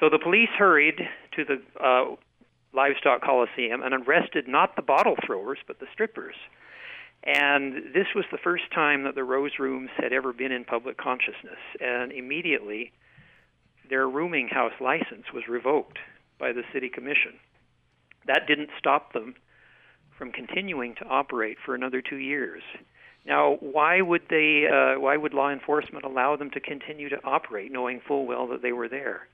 [0.00, 0.98] So the police hurried
[1.36, 2.16] to the uh,
[2.72, 6.36] Livestock Coliseum and arrested not the bottle throwers, but the strippers.
[7.22, 10.96] And this was the first time that the Rose Rooms had ever been in public
[10.96, 11.58] consciousness.
[11.80, 12.92] And immediately,
[13.88, 15.98] their rooming house license was revoked
[16.38, 17.32] by the city commission.
[18.26, 19.34] That didn't stop them
[20.16, 22.62] from continuing to operate for another two years.
[23.26, 24.66] Now, why would they?
[24.66, 28.62] Uh, why would law enforcement allow them to continue to operate, knowing full well that
[28.62, 29.28] they were there?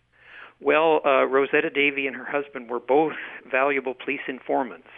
[0.61, 3.13] Well, uh, Rosetta Davy and her husband were both
[3.49, 4.89] valuable police informants.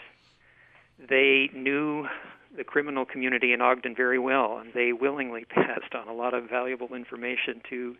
[0.99, 2.07] They knew
[2.59, 6.51] the criminal community in Ogden very well, and they willingly passed on a lot of
[6.51, 7.97] valuable information to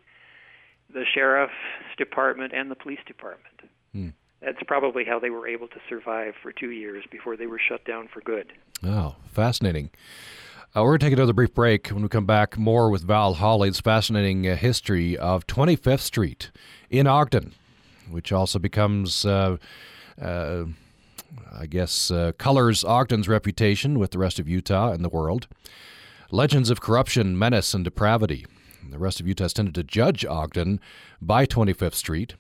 [0.93, 1.53] the sheriff's
[1.97, 3.61] department and the police department.
[3.93, 4.09] Hmm.
[4.43, 7.85] That's probably how they were able to survive for two years before they were shut
[7.85, 8.53] down for good.
[8.85, 9.91] Oh, fascinating.
[10.77, 11.89] Uh, we're going to take another brief break.
[11.89, 16.51] When we come back, more with Val Holley's fascinating uh, history of 25th Street
[16.91, 17.55] in Ogden,
[18.11, 19.25] which also becomes.
[19.25, 19.57] Uh,
[20.21, 20.65] uh
[21.53, 25.49] I guess, uh, colors Ogden's reputation with the rest of Utah and the world.
[26.31, 28.47] Legends of corruption, menace, and depravity.
[28.91, 30.81] The rest of Utah has tended to judge Ogden
[31.21, 32.35] by 25th Street.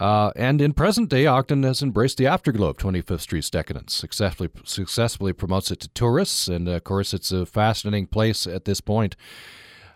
[0.00, 4.48] Uh, and in present day, Ogden has embraced the afterglow of 25th Street's decadence, successfully,
[4.64, 9.16] successfully promotes it to tourists, and of course, it's a fascinating place at this point.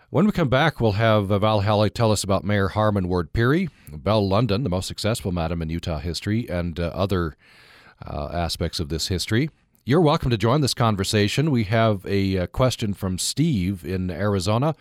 [0.09, 3.69] When we come back, we'll have Val Holley tell us about Mayor Harmon Ward Peery,
[3.91, 7.35] Belle London, the most successful madam in Utah history, and uh, other
[8.05, 9.49] uh, aspects of this history.
[9.85, 11.49] You're welcome to join this conversation.
[11.49, 14.75] We have a, uh, question from Steve in Arizona.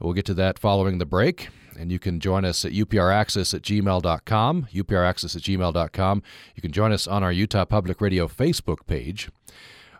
[0.00, 1.48] We'll get to that following the break.
[1.78, 6.22] And you can join us at upraccess at gmail.com, upraccess at gmail.com.
[6.56, 9.28] You can join us on our Utah Public Radio Facebook page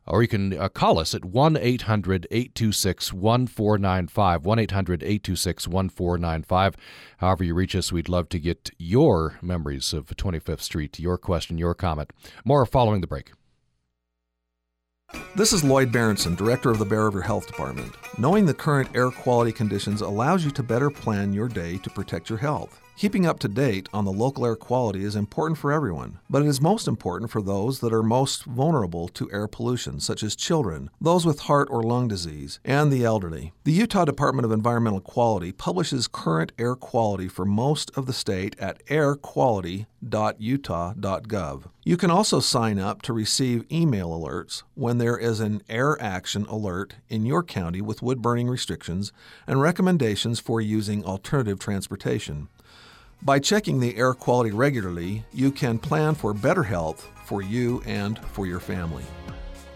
[0.08, 4.44] or you can uh, call us at 1 800 826 1495.
[4.44, 6.76] 1 800 826 1495.
[7.18, 11.58] However, you reach us, we'd love to get your memories of 25th Street, your question,
[11.58, 12.12] your comment.
[12.44, 13.32] More following the break.
[15.34, 17.94] This is Lloyd Berentzen, Director of the Bear River Health Department.
[18.18, 22.28] Knowing the current air quality conditions allows you to better plan your day to protect
[22.28, 22.80] your health.
[22.98, 26.48] Keeping up to date on the local air quality is important for everyone, but it
[26.48, 30.90] is most important for those that are most vulnerable to air pollution, such as children,
[31.00, 33.52] those with heart or lung disease, and the elderly.
[33.62, 38.56] The Utah Department of Environmental Quality publishes current air quality for most of the state
[38.58, 41.62] at airquality.utah.gov.
[41.84, 46.46] You can also sign up to receive email alerts when there is an air action
[46.46, 49.12] alert in your county with wood burning restrictions
[49.46, 52.48] and recommendations for using alternative transportation.
[53.22, 58.18] By checking the air quality regularly, you can plan for better health for you and
[58.18, 59.04] for your family.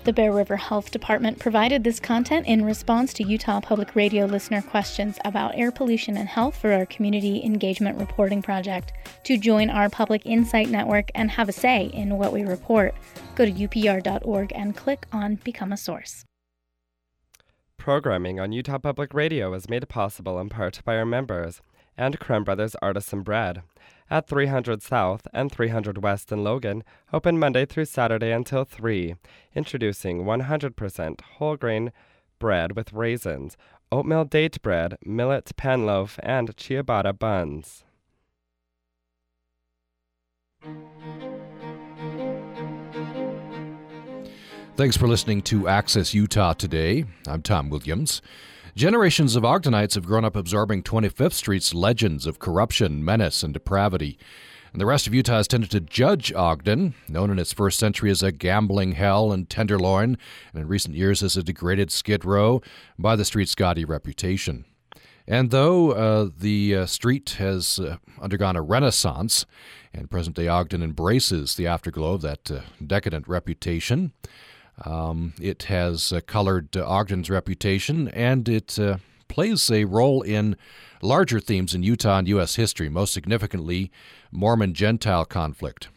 [0.05, 4.63] The Bear River Health Department provided this content in response to Utah Public Radio listener
[4.63, 8.93] questions about air pollution and health for our Community Engagement Reporting Project.
[9.25, 12.95] To join our Public Insight Network and have a say in what we report,
[13.35, 16.25] go to upr.org and click on Become a Source.
[17.77, 21.61] Programming on Utah Public Radio is made possible in part by our members
[21.97, 23.63] and Crumb Brothers Artisan Bread
[24.13, 26.85] at 300 South and 300 West in Logan,
[27.15, 29.15] open Monday through Saturday until 3,
[29.55, 31.93] introducing 100% whole grain
[32.39, 33.57] bread with raisins,
[33.91, 37.85] oatmeal date bread, millet pan loaf, and ciabatta buns.
[44.77, 47.05] Thanks for listening to Access Utah today.
[47.27, 48.21] I'm Tom Williams.
[48.75, 54.19] Generations of Ogdenites have grown up absorbing 25th Street's legends of corruption, menace, and depravity.
[54.73, 58.11] And the rest of Utah has tended to judge Ogden, known in its first century
[58.11, 60.17] as a gambling hell and tenderloin,
[60.55, 62.63] and in recent years as a degraded skid row,
[62.99, 64.65] by the street's gaudy reputation.
[65.29, 69.45] And though uh, the uh, street has uh, undergone a renaissance,
[69.93, 74.13] and present day Ogden embraces the afterglow of that uh, decadent reputation,
[74.85, 78.99] um, it has uh, colored uh, Ogden's reputation, and it uh,
[79.29, 80.57] plays a role in
[81.03, 82.57] larger themes in Utah and U.S.
[82.57, 83.91] history, most significantly,
[84.31, 85.89] Mormon Gentile conflict.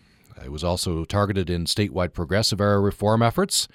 [0.44, 3.68] It was also targeted in statewide progressive era reform efforts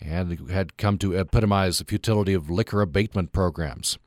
[0.00, 3.98] and had come to epitomize the futility of liquor abatement programs.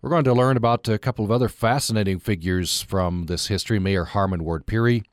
[0.00, 4.04] We're going to learn about a couple of other fascinating figures from this history Mayor
[4.04, 5.04] Harmon Ward Peery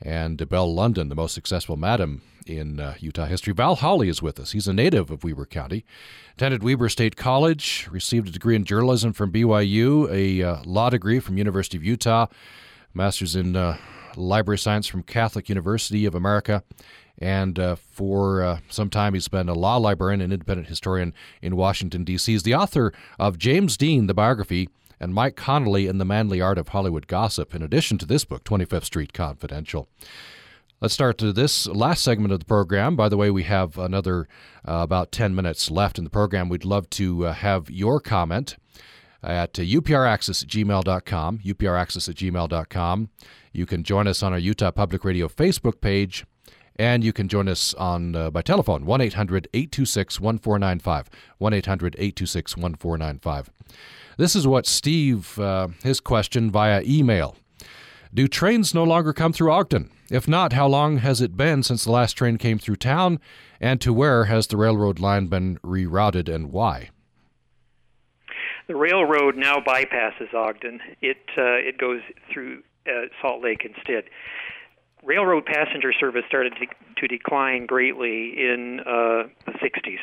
[0.00, 3.52] and Belle London, the most successful madam in uh, Utah history.
[3.52, 4.52] Val Holley is with us.
[4.52, 5.84] He's a native of Weber County,
[6.34, 11.20] attended Weber State College, received a degree in journalism from BYU, a uh, law degree
[11.20, 12.26] from University of Utah,
[12.94, 13.76] master's in uh,
[14.16, 16.62] library science from Catholic University of America,
[17.18, 21.56] and uh, for uh, some time he's been a law librarian and independent historian in
[21.56, 22.32] Washington, D.C.
[22.32, 24.68] He's the author of James Dean, the biography,
[25.00, 28.44] and Mike Connolly in the Manly Art of Hollywood Gossip, in addition to this book,
[28.44, 29.88] 25th Street Confidential.
[30.82, 32.96] Let's start to this last segment of the program.
[32.96, 34.26] By the way, we have another
[34.66, 36.48] uh, about 10 minutes left in the program.
[36.48, 38.56] We'd love to uh, have your comment
[39.22, 43.10] at uh, upraccess at gmail.com, upraccess at gmail.com.
[43.52, 46.24] You can join us on our Utah Public Radio Facebook page,
[46.74, 51.08] and you can join us on uh, by telephone, 1 800 826 1495.
[51.38, 53.50] 1 800 826 1495.
[54.16, 57.36] This is what Steve, uh, his question via email.
[58.12, 59.88] Do trains no longer come through Ogden?
[60.12, 63.18] If not, how long has it been since the last train came through town?
[63.62, 66.90] And to where has the railroad line been rerouted and why?
[68.68, 70.80] The railroad now bypasses Ogden.
[71.00, 74.04] It uh, it goes through uh, Salt Lake instead.
[75.02, 76.66] Railroad passenger service started to,
[77.00, 79.96] to decline greatly in uh, the 60s.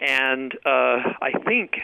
[0.00, 1.74] And uh, I think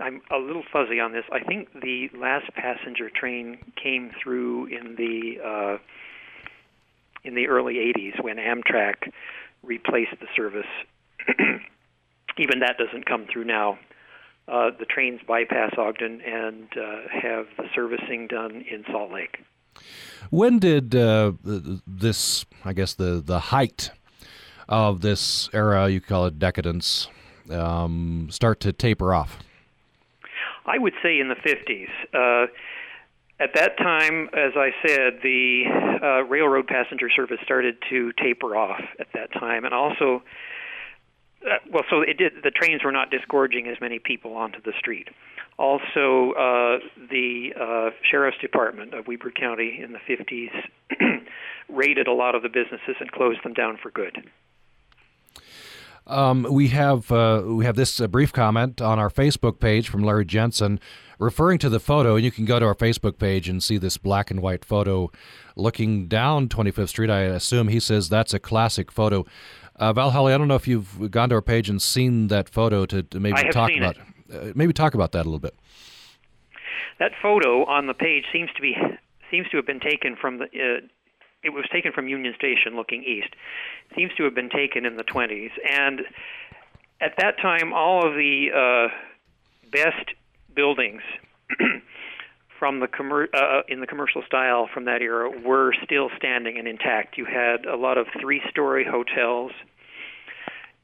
[0.00, 1.24] I'm a little fuzzy on this.
[1.32, 5.78] I think the last passenger train came through in the uh,
[7.24, 9.10] in the early 80s when Amtrak
[9.62, 10.66] replaced the service.
[12.38, 13.78] Even that doesn't come through now.
[14.46, 19.38] Uh, the trains bypass Ogden and uh, have the servicing done in Salt Lake.
[20.30, 23.90] When did uh, this, I guess, the, the height
[24.68, 27.08] of this era, you call it decadence,
[27.50, 29.38] um, start to taper off?
[30.66, 32.48] I would say in the 50s.
[33.40, 35.64] At that time, as I said, the
[36.02, 40.22] uh, railroad passenger service started to taper off at that time, and also,
[41.44, 42.32] uh, well, so it did.
[42.44, 45.08] The trains were not disgorging as many people onto the street.
[45.58, 46.78] Also, uh,
[47.10, 50.50] the uh, sheriff's department of Weber County in the 50s
[51.68, 54.30] raided a lot of the businesses and closed them down for good.
[56.06, 60.02] Um, we have uh, we have this uh, brief comment on our Facebook page from
[60.02, 60.78] Larry Jensen
[61.18, 62.16] referring to the photo.
[62.16, 65.10] And you can go to our Facebook page and see this black and white photo
[65.56, 67.10] looking down 25th Street.
[67.10, 69.24] I assume he says that's a classic photo.
[69.76, 72.86] Uh, Val I don't know if you've gone to our page and seen that photo
[72.86, 73.96] to, to maybe talk about
[74.32, 75.54] uh, maybe talk about that a little bit.
[76.98, 78.76] That photo on the page seems to be
[79.30, 80.44] seems to have been taken from the.
[80.44, 80.86] Uh,
[81.42, 83.34] it was taken from Union Station, looking east.
[83.94, 86.00] Seems to have been taken in the 20s, and
[87.02, 90.14] at that time, all of the uh, best
[90.54, 91.02] buildings
[92.58, 96.68] from the commer- uh, in the commercial style from that era were still standing and
[96.68, 97.18] intact.
[97.18, 99.52] You had a lot of three-story hotels.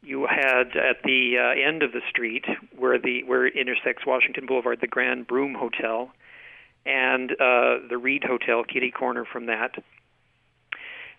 [0.03, 2.45] You had at the uh, end of the street
[2.77, 6.11] where the where it intersects Washington Boulevard, the Grand Broom Hotel,
[6.87, 9.75] and uh, the Reed Hotel, kitty corner from that.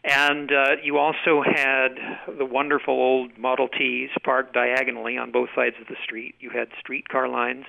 [0.04, 1.90] And uh, you also had
[2.38, 6.36] the wonderful old Model Ts parked diagonally on both sides of the street.
[6.40, 7.66] You had streetcar lines.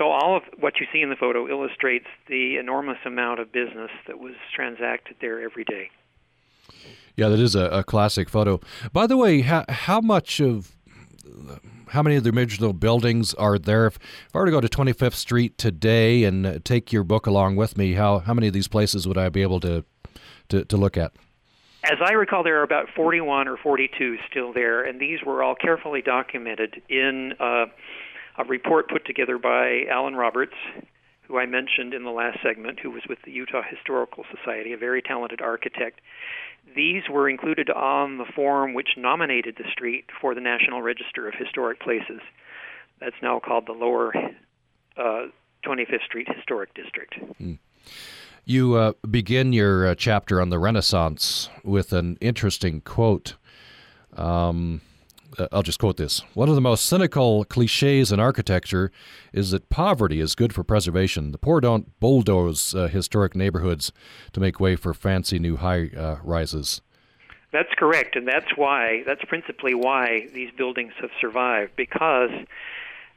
[0.00, 3.90] So all of what you see in the photo illustrates the enormous amount of business
[4.06, 5.90] that was transacted there every day.
[7.16, 8.60] Yeah, that is a, a classic photo.
[8.94, 10.74] By the way, how, how much of
[11.88, 13.88] how many of the original buildings are there?
[13.88, 17.56] If, if I were to go to 25th Street today and take your book along
[17.56, 19.84] with me, how how many of these places would I be able to
[20.48, 21.12] to, to look at?
[21.84, 25.54] As I recall, there are about 41 or 42 still there, and these were all
[25.54, 27.66] carefully documented in uh,
[28.40, 30.54] a report put together by Alan Roberts,
[31.22, 34.78] who I mentioned in the last segment, who was with the Utah Historical Society, a
[34.78, 36.00] very talented architect.
[36.74, 41.34] These were included on the form which nominated the street for the National Register of
[41.34, 42.20] Historic Places.
[43.00, 44.12] That's now called the Lower
[44.96, 45.26] uh,
[45.64, 47.14] 25th Street Historic District.
[47.40, 47.58] Mm.
[48.44, 53.36] You uh, begin your uh, chapter on the Renaissance with an interesting quote.
[54.16, 54.80] Um,
[55.40, 56.22] uh, I'll just quote this.
[56.34, 58.92] One of the most cynical cliches in architecture
[59.32, 61.32] is that poverty is good for preservation.
[61.32, 63.92] The poor don't bulldoze uh, historic neighborhoods
[64.32, 66.82] to make way for fancy new high uh, rises.
[67.52, 72.30] That's correct, and that's why, that's principally why these buildings have survived, because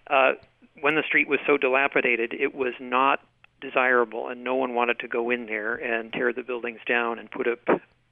[0.08, 0.34] uh,
[0.82, 3.20] when the street was so dilapidated, it was not
[3.62, 7.30] desirable, and no one wanted to go in there and tear the buildings down and
[7.30, 7.60] put up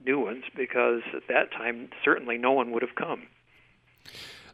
[0.06, 3.28] new ones because at that time certainly no one would have come.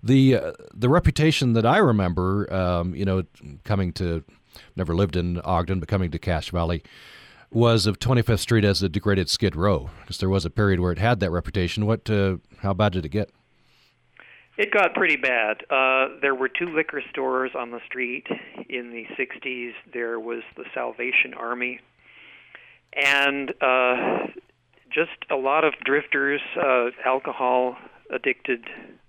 [0.03, 3.23] The uh, the reputation that I remember, um, you know,
[3.63, 4.23] coming to
[4.75, 6.83] never lived in Ogden, but coming to Cache Valley,
[7.51, 9.89] was of 25th Street as a degraded Skid Row.
[10.01, 11.85] Because there was a period where it had that reputation.
[11.85, 12.09] What?
[12.09, 13.31] Uh, how bad did it get?
[14.57, 15.63] It got pretty bad.
[15.69, 18.25] Uh, there were two liquor stores on the street
[18.67, 19.73] in the 60s.
[19.93, 21.79] There was the Salvation Army,
[22.93, 24.27] and uh,
[24.89, 27.77] just a lot of drifters, uh, alcohol
[28.11, 28.65] addicted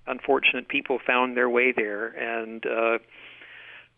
[0.09, 2.99] unfortunate people found their way there and uh,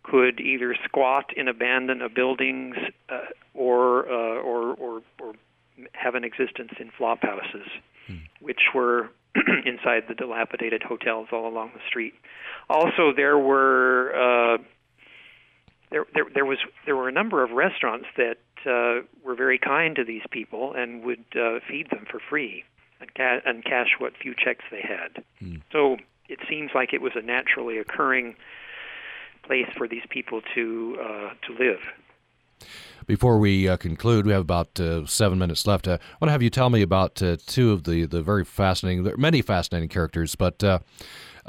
[0.02, 2.76] could either squat in abandoned buildings
[3.08, 3.20] uh,
[3.54, 5.32] or, uh, or, or, or
[5.92, 7.66] have an existence in flop houses,
[8.06, 8.16] hmm.
[8.40, 9.10] which were
[9.64, 12.14] inside the dilapidated hotels all along the street.
[12.68, 14.58] Also, there were uh,
[15.90, 19.96] there, there there was there were a number of restaurants that uh, were very kind
[19.96, 22.64] to these people and would uh, feed them for free
[23.00, 25.24] and, ca- and cash what few checks they had.
[25.42, 25.62] Mm.
[25.72, 25.96] So
[26.28, 28.36] it seems like it was a naturally occurring
[29.42, 31.80] place for these people to uh, to live.
[33.06, 35.88] Before we uh, conclude, we have about uh, seven minutes left.
[35.88, 38.44] Uh, I want to have you tell me about uh, two of the, the very
[38.44, 40.62] fascinating, many fascinating characters, but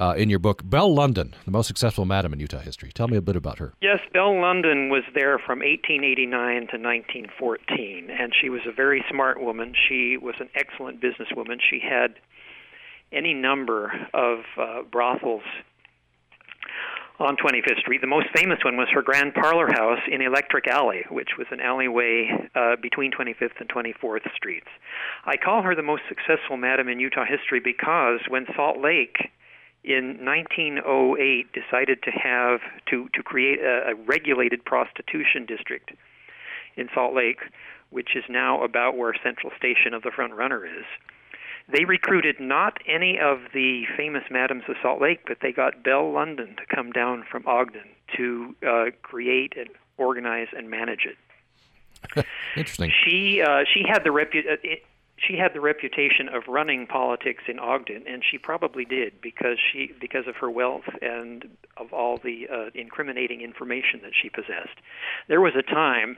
[0.01, 2.91] uh, in your book, Belle London, the most successful madam in Utah history.
[2.91, 3.73] Tell me a bit about her.
[3.81, 6.33] Yes, Belle London was there from 1889
[6.73, 9.75] to 1914, and she was a very smart woman.
[9.87, 11.59] She was an excellent businesswoman.
[11.61, 12.15] She had
[13.11, 15.43] any number of uh, brothels
[17.19, 18.01] on 25th Street.
[18.01, 21.59] The most famous one was her Grand Parlor House in Electric Alley, which was an
[21.59, 24.69] alleyway uh, between 25th and 24th Streets.
[25.25, 29.29] I call her the most successful madam in Utah history because when Salt Lake
[29.83, 35.91] in 1908 decided to have to to create a, a regulated prostitution district
[36.75, 37.39] in Salt Lake,
[37.89, 40.85] which is now about where Central Station of the Front Runner is.
[41.71, 46.11] They recruited not any of the famous madams of Salt Lake, but they got Belle
[46.11, 52.25] London to come down from Ogden to uh, create and organize and manage it.
[52.55, 52.91] Interesting.
[53.05, 54.75] She uh, she had the repu- uh,
[55.27, 59.91] she had the reputation of running politics in Ogden, and she probably did because she
[59.99, 61.47] because of her wealth and
[61.77, 64.77] of all the uh, incriminating information that she possessed.
[65.27, 66.17] There was a time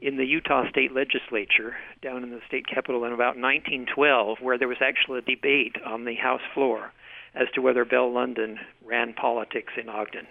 [0.00, 4.68] in the Utah State Legislature down in the state capitol in about 1912 where there
[4.68, 6.92] was actually a debate on the House floor
[7.34, 10.26] as to whether Belle London ran politics in Ogden.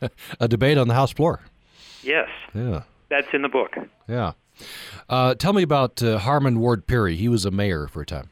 [0.40, 1.40] a debate on the House floor.
[2.02, 2.28] Yes.
[2.54, 2.82] Yeah.
[3.08, 3.76] That's in the book.
[4.08, 4.32] Yeah.
[5.08, 7.16] Uh, tell me about uh, Harmon Ward Peery.
[7.16, 8.30] He was a mayor for a time.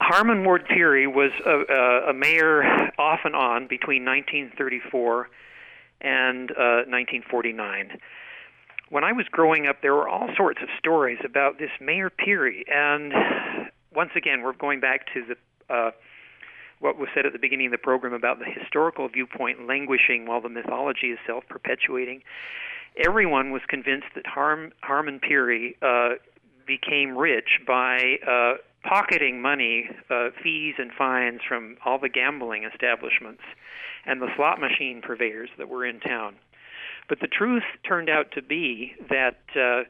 [0.00, 2.62] Harmon Ward Peery was a, a, mayor
[2.98, 5.28] off and on between 1934
[6.02, 7.98] and uh, 1949.
[8.90, 12.64] when I was growing up, there were all sorts of stories about this Mayor Peery,
[12.68, 13.12] and
[13.94, 15.90] once again, we're going back to the uh,
[16.80, 20.40] what was said at the beginning of the program about the historical viewpoint languishing while
[20.40, 22.22] the mythology is self-perpetuating.
[23.04, 26.14] Everyone was convinced that Harm, Harmon Peery uh,
[26.66, 33.42] became rich by uh, pocketing money, uh, fees, and fines from all the gambling establishments
[34.06, 36.36] and the slot machine purveyors that were in town.
[37.08, 39.84] But the truth turned out to be that uh,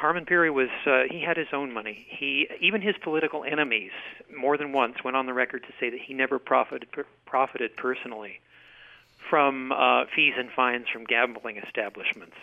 [0.00, 2.06] Harmon Peery was uh, he had his own money.
[2.08, 3.90] He even his political enemies
[4.34, 7.76] more than once went on the record to say that he never profited per, profited
[7.76, 8.40] personally
[9.28, 12.36] from uh, fees and fines from gambling establishments.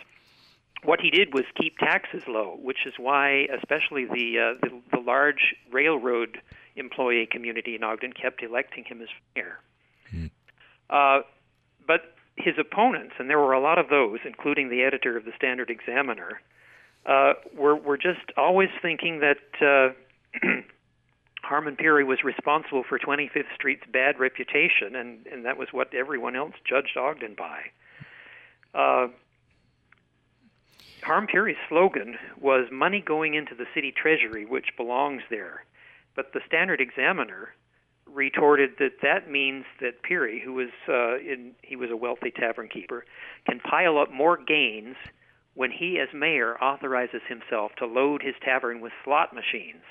[0.83, 4.99] What he did was keep taxes low, which is why, especially the uh, the, the
[4.99, 6.39] large railroad
[6.75, 9.57] employee community in Ogden kept electing him as mayor.
[10.11, 10.25] Hmm.
[10.91, 11.21] Uh,
[11.87, 15.31] but his opponents, and there were a lot of those, including the editor of the
[15.35, 16.39] Standard Examiner,
[17.07, 20.47] uh, were were just always thinking that uh,
[21.41, 26.35] Harmon Peery was responsible for 25th Street's bad reputation, and and that was what everyone
[26.35, 27.61] else judged Ogden by.
[28.73, 29.07] Uh,
[31.01, 35.63] Harmon Peery's slogan was "Money going into the city treasury, which belongs there,"
[36.15, 37.53] but the Standard Examiner
[38.05, 42.67] retorted that that means that Peery, who was uh, in, he was a wealthy tavern
[42.67, 43.05] keeper,
[43.45, 44.95] can pile up more gains
[45.57, 49.81] when he, as mayor, authorizes himself to load his tavern with slot machines.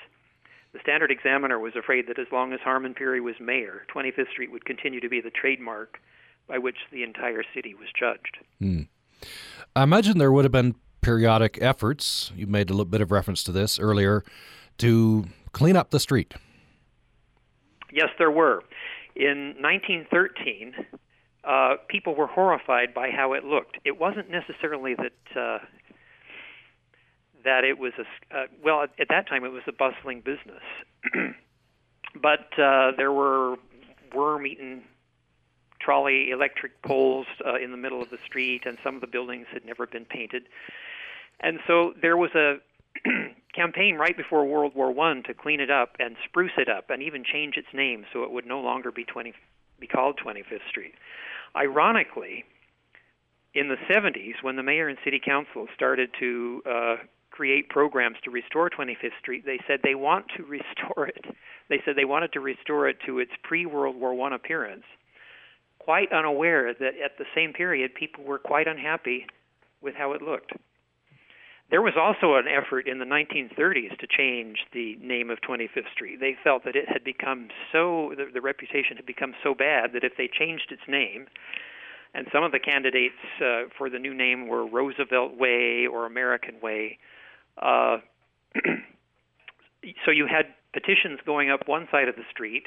[0.71, 4.49] The Standard Examiner was afraid that as long as Harmon Peery was mayor, 25th Street
[4.49, 5.99] would continue to be the trademark
[6.47, 8.37] by which the entire city was judged.
[8.59, 8.83] Hmm.
[9.75, 13.43] I imagine there would have been periodic efforts, you made a little bit of reference
[13.43, 14.23] to this earlier,
[14.77, 16.33] to clean up the street.
[17.91, 18.63] Yes, there were.
[19.17, 20.75] In 1913,
[21.47, 23.77] uh, people were horrified by how it looked.
[23.85, 25.59] It wasn't necessarily that uh,
[27.45, 30.63] that it was a uh, well at that time it was a bustling business,
[32.21, 33.55] but uh, there were
[34.13, 34.83] worm-eaten
[35.79, 39.45] trolley electric poles uh, in the middle of the street, and some of the buildings
[39.53, 40.43] had never been painted,
[41.39, 42.55] and so there was a
[43.55, 47.01] campaign right before World War One to clean it up and spruce it up, and
[47.01, 49.33] even change its name so it would no longer be 20
[49.79, 50.93] be called 25th Street.
[51.55, 52.45] Ironically,
[53.53, 56.95] in the 70s, when the mayor and city council started to uh,
[57.31, 61.25] create programs to restore 25th Street, they said they want to restore it.
[61.69, 64.83] They said they wanted to restore it to its pre-World War One appearance,
[65.79, 69.25] quite unaware that at the same period people were quite unhappy
[69.81, 70.53] with how it looked.
[71.69, 76.19] There was also an effort in the 1930s to change the name of 25th Street.
[76.19, 80.03] They felt that it had become so, the, the reputation had become so bad that
[80.05, 81.27] if they changed its name,
[82.13, 86.55] and some of the candidates uh, for the new name were Roosevelt Way or American
[86.61, 86.99] Way,
[87.61, 87.97] uh,
[90.05, 92.65] so you had petitions going up one side of the street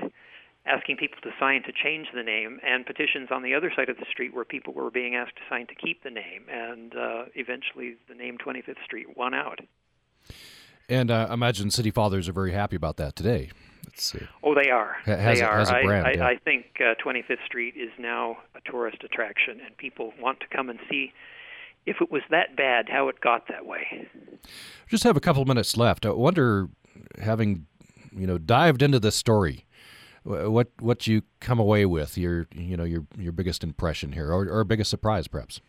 [0.67, 3.97] asking people to sign to change the name, and petitions on the other side of
[3.97, 6.45] the street where people were being asked to sign to keep the name.
[6.51, 9.61] And uh, eventually, the name 25th Street won out.
[10.89, 13.51] And uh, I imagine city fathers are very happy about that today.
[14.43, 14.97] oh, they are.
[15.05, 15.61] Has they a, are.
[15.61, 16.25] a brand, I, yeah.
[16.25, 20.47] I, I think uh, 25th Street is now a tourist attraction, and people want to
[20.55, 21.13] come and see
[21.87, 24.09] if it was that bad, how it got that way.
[24.89, 26.05] Just have a couple minutes left.
[26.05, 26.69] I wonder,
[27.21, 27.67] having
[28.13, 29.67] you know dived into this story,
[30.25, 34.49] what what you come away with your you know your your biggest impression here or,
[34.49, 35.61] or biggest surprise perhaps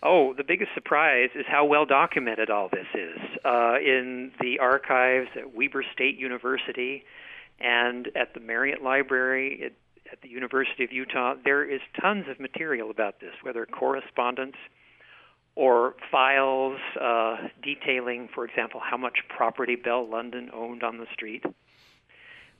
[0.00, 5.28] Oh, the biggest surprise is how well documented all this is uh, in the archives
[5.34, 7.02] at Weber State University
[7.58, 9.72] and at the Marriott Library at,
[10.12, 11.34] at the University of Utah.
[11.44, 14.54] There is tons of material about this, whether correspondence
[15.56, 21.42] or files uh, detailing, for example, how much property Belle London owned on the street.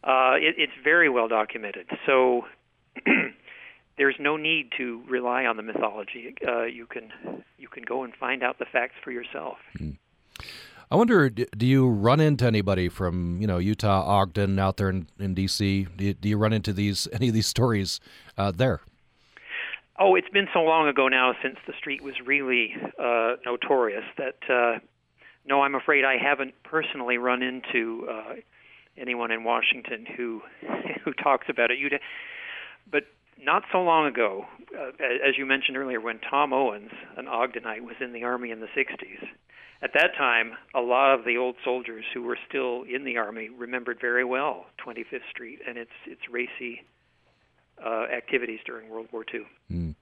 [0.05, 1.87] Uh, it, it's very well documented.
[2.07, 2.43] So
[3.99, 6.35] there's no need to rely on the mythology.
[6.47, 7.13] Uh, you can
[7.59, 9.59] you can go and find out the facts for yourself.
[9.79, 9.97] Mm.
[10.91, 15.07] I wonder, do you run into anybody from you know Utah, Ogden, out there in,
[15.19, 15.87] in D.C.?
[15.97, 18.01] Do you, do you run into these any of these stories
[18.39, 18.81] uh, there?
[20.01, 24.39] Oh, it's been so long ago now since the street was really uh, notorious that
[24.49, 24.79] uh,
[25.45, 28.35] no, I'm afraid I haven't personally run into uh,
[29.01, 30.43] anyone in Washington who
[31.05, 31.79] who talks about it.
[31.79, 31.99] You'd,
[32.91, 33.05] but
[33.41, 34.47] not so long ago,
[34.77, 34.89] uh,
[35.27, 38.67] as you mentioned earlier, when Tom Owens, an Ogdenite, was in the Army in the
[38.67, 39.29] 60s,
[39.81, 43.49] at that time, a lot of the old soldiers who were still in the Army
[43.49, 46.85] remembered very well 25th Street and its its racy
[47.85, 49.47] uh, activities during World War II.
[49.71, 49.95] Mm.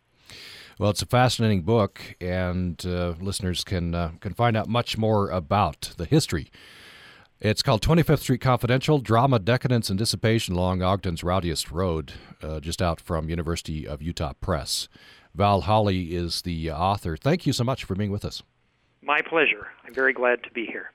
[0.78, 5.28] Well, it's a fascinating book, and uh, listeners can uh, can find out much more
[5.30, 6.50] about the history.
[7.38, 12.80] It's called 25th Street Confidential: Drama, Decadence, and Dissipation along Ogden's Rowdiest Road, uh, just
[12.80, 14.88] out from University of Utah Press.
[15.34, 17.14] Val Holley is the author.
[17.14, 18.42] Thank you so much for being with us.
[19.02, 19.66] My pleasure.
[19.84, 20.92] I'm very glad to be here.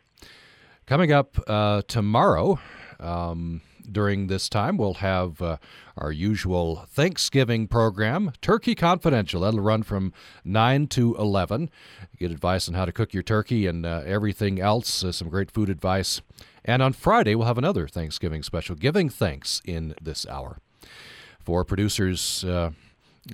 [0.87, 2.59] Coming up uh, tomorrow.
[2.99, 3.61] Um,
[3.91, 5.57] during this time, we'll have uh,
[5.97, 9.41] our usual Thanksgiving program, Turkey Confidential.
[9.41, 10.13] That'll run from
[10.45, 11.69] 9 to 11.
[12.17, 15.51] Get advice on how to cook your turkey and uh, everything else, uh, some great
[15.51, 16.21] food advice.
[16.63, 20.59] And on Friday, we'll have another Thanksgiving special, giving thanks in this hour.
[21.39, 22.71] For producers uh,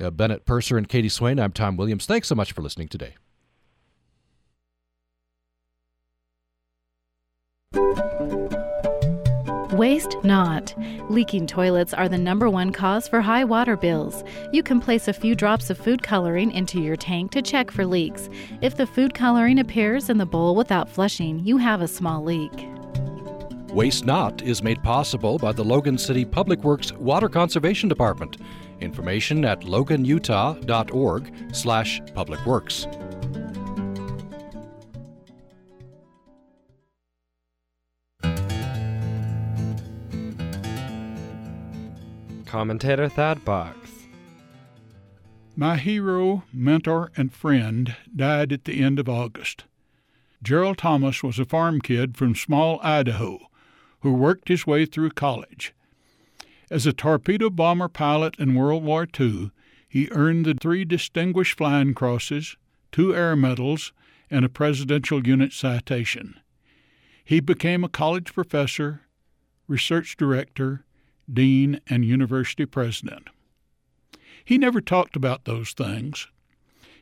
[0.02, 2.06] uh, Bennett Purser and Katie Swain, I'm Tom Williams.
[2.06, 3.16] Thanks so much for listening today.
[9.78, 10.74] Waste not.
[11.08, 14.24] Leaking toilets are the number one cause for high water bills.
[14.52, 17.86] You can place a few drops of food coloring into your tank to check for
[17.86, 18.28] leaks.
[18.62, 22.68] If the food coloring appears in the bowl without flushing, you have a small leak.
[23.72, 28.38] Waste Not is made possible by the Logan City Public Works Water Conservation Department.
[28.82, 33.17] Information at loganutah.org slash publicworks.
[42.48, 43.78] Commentator Thad Box.
[45.58, 49.66] My hero, mentor, and friend died at the end of August.
[50.42, 53.40] Gerald Thomas was a farm kid from small Idaho
[54.00, 55.74] who worked his way through college.
[56.72, 59.52] As a torpedo bomber pilot in World War II,
[59.90, 62.56] he earned the three Distinguished Flying Crosses,
[62.94, 63.92] two Air Medals,
[64.30, 66.40] and a Presidential Unit Citation.
[67.26, 69.02] He became a college professor,
[69.68, 70.86] research director,
[71.32, 73.30] dean, and university president.
[74.44, 76.28] He never talked about those things.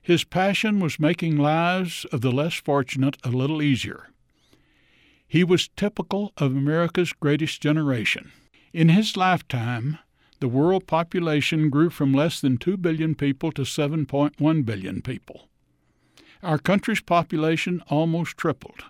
[0.02, 4.10] His passion was making lives of the less fortunate a little easier.
[5.28, 8.32] He was typical of America's greatest generation.
[8.74, 10.00] In his lifetime,
[10.40, 15.48] the world population grew from less than 2 billion people to 7.1 billion people.
[16.44, 18.84] Our country's population almost tripled.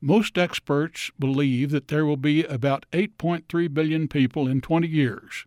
[0.00, 5.46] Most experts believe that there will be about 8.3 billion people in 20 years,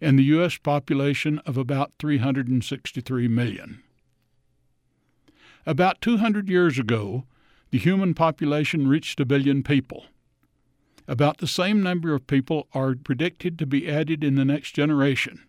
[0.00, 0.58] and the U.S.
[0.58, 3.82] population of about 363 million.
[5.66, 7.24] About 200 years ago,
[7.70, 10.06] the human population reached a billion people.
[11.08, 15.42] About the same number of people are predicted to be added in the next generation.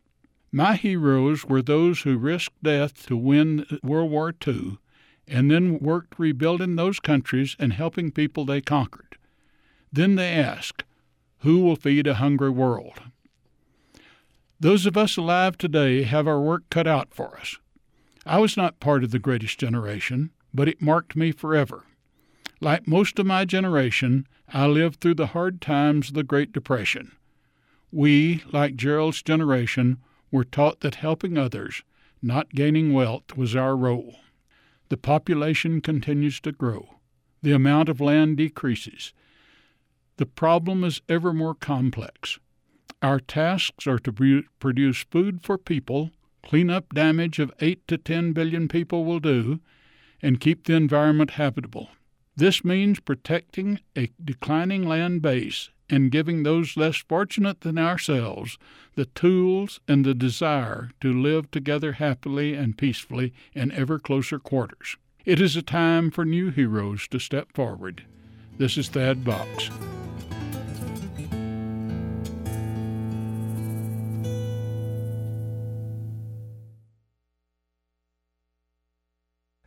[0.51, 4.79] My heroes were those who risked death to win World War II
[5.31, 9.17] and then worked rebuilding those countries and helping people they conquered.
[9.91, 10.83] Then they ask,
[11.39, 13.01] Who will feed a hungry world?
[14.59, 17.57] Those of us alive today have our work cut out for us.
[18.25, 21.85] I was not part of the greatest generation, but it marked me forever.
[22.59, 27.13] Like most of my generation, I lived through the hard times of the Great Depression.
[27.91, 29.97] We, like Gerald's generation,
[30.29, 31.83] were taught that helping others,
[32.21, 34.17] not gaining wealth, was our role.
[34.91, 36.95] The population continues to grow.
[37.41, 39.13] The amount of land decreases.
[40.17, 42.39] The problem is ever more complex.
[43.01, 46.11] Our tasks are to produce food for people,
[46.43, 49.61] clean up damage of 8 to 10 billion people will do,
[50.21, 51.91] and keep the environment habitable.
[52.35, 58.57] This means protecting a declining land base and giving those less fortunate than ourselves
[58.95, 64.97] the tools and the desire to live together happily and peacefully in ever closer quarters.
[65.25, 68.05] It is a time for new heroes to step forward.
[68.57, 69.69] This is Thad Box.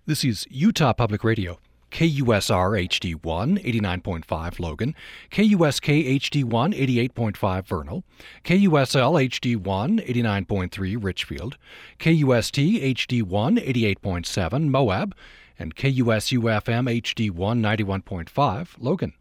[0.06, 1.58] This is Utah Public Radio.
[1.94, 4.96] KUSR HD1 89.5 Logan,
[5.30, 6.74] KUSK HD1
[7.14, 8.04] 88.5 Vernal,
[8.44, 11.56] KUSL HD1 89.3 Richfield,
[12.00, 13.64] KUST HD1
[14.02, 15.14] 88.7 Moab,
[15.56, 19.12] and KUSU FM HD1 91.5 Logan.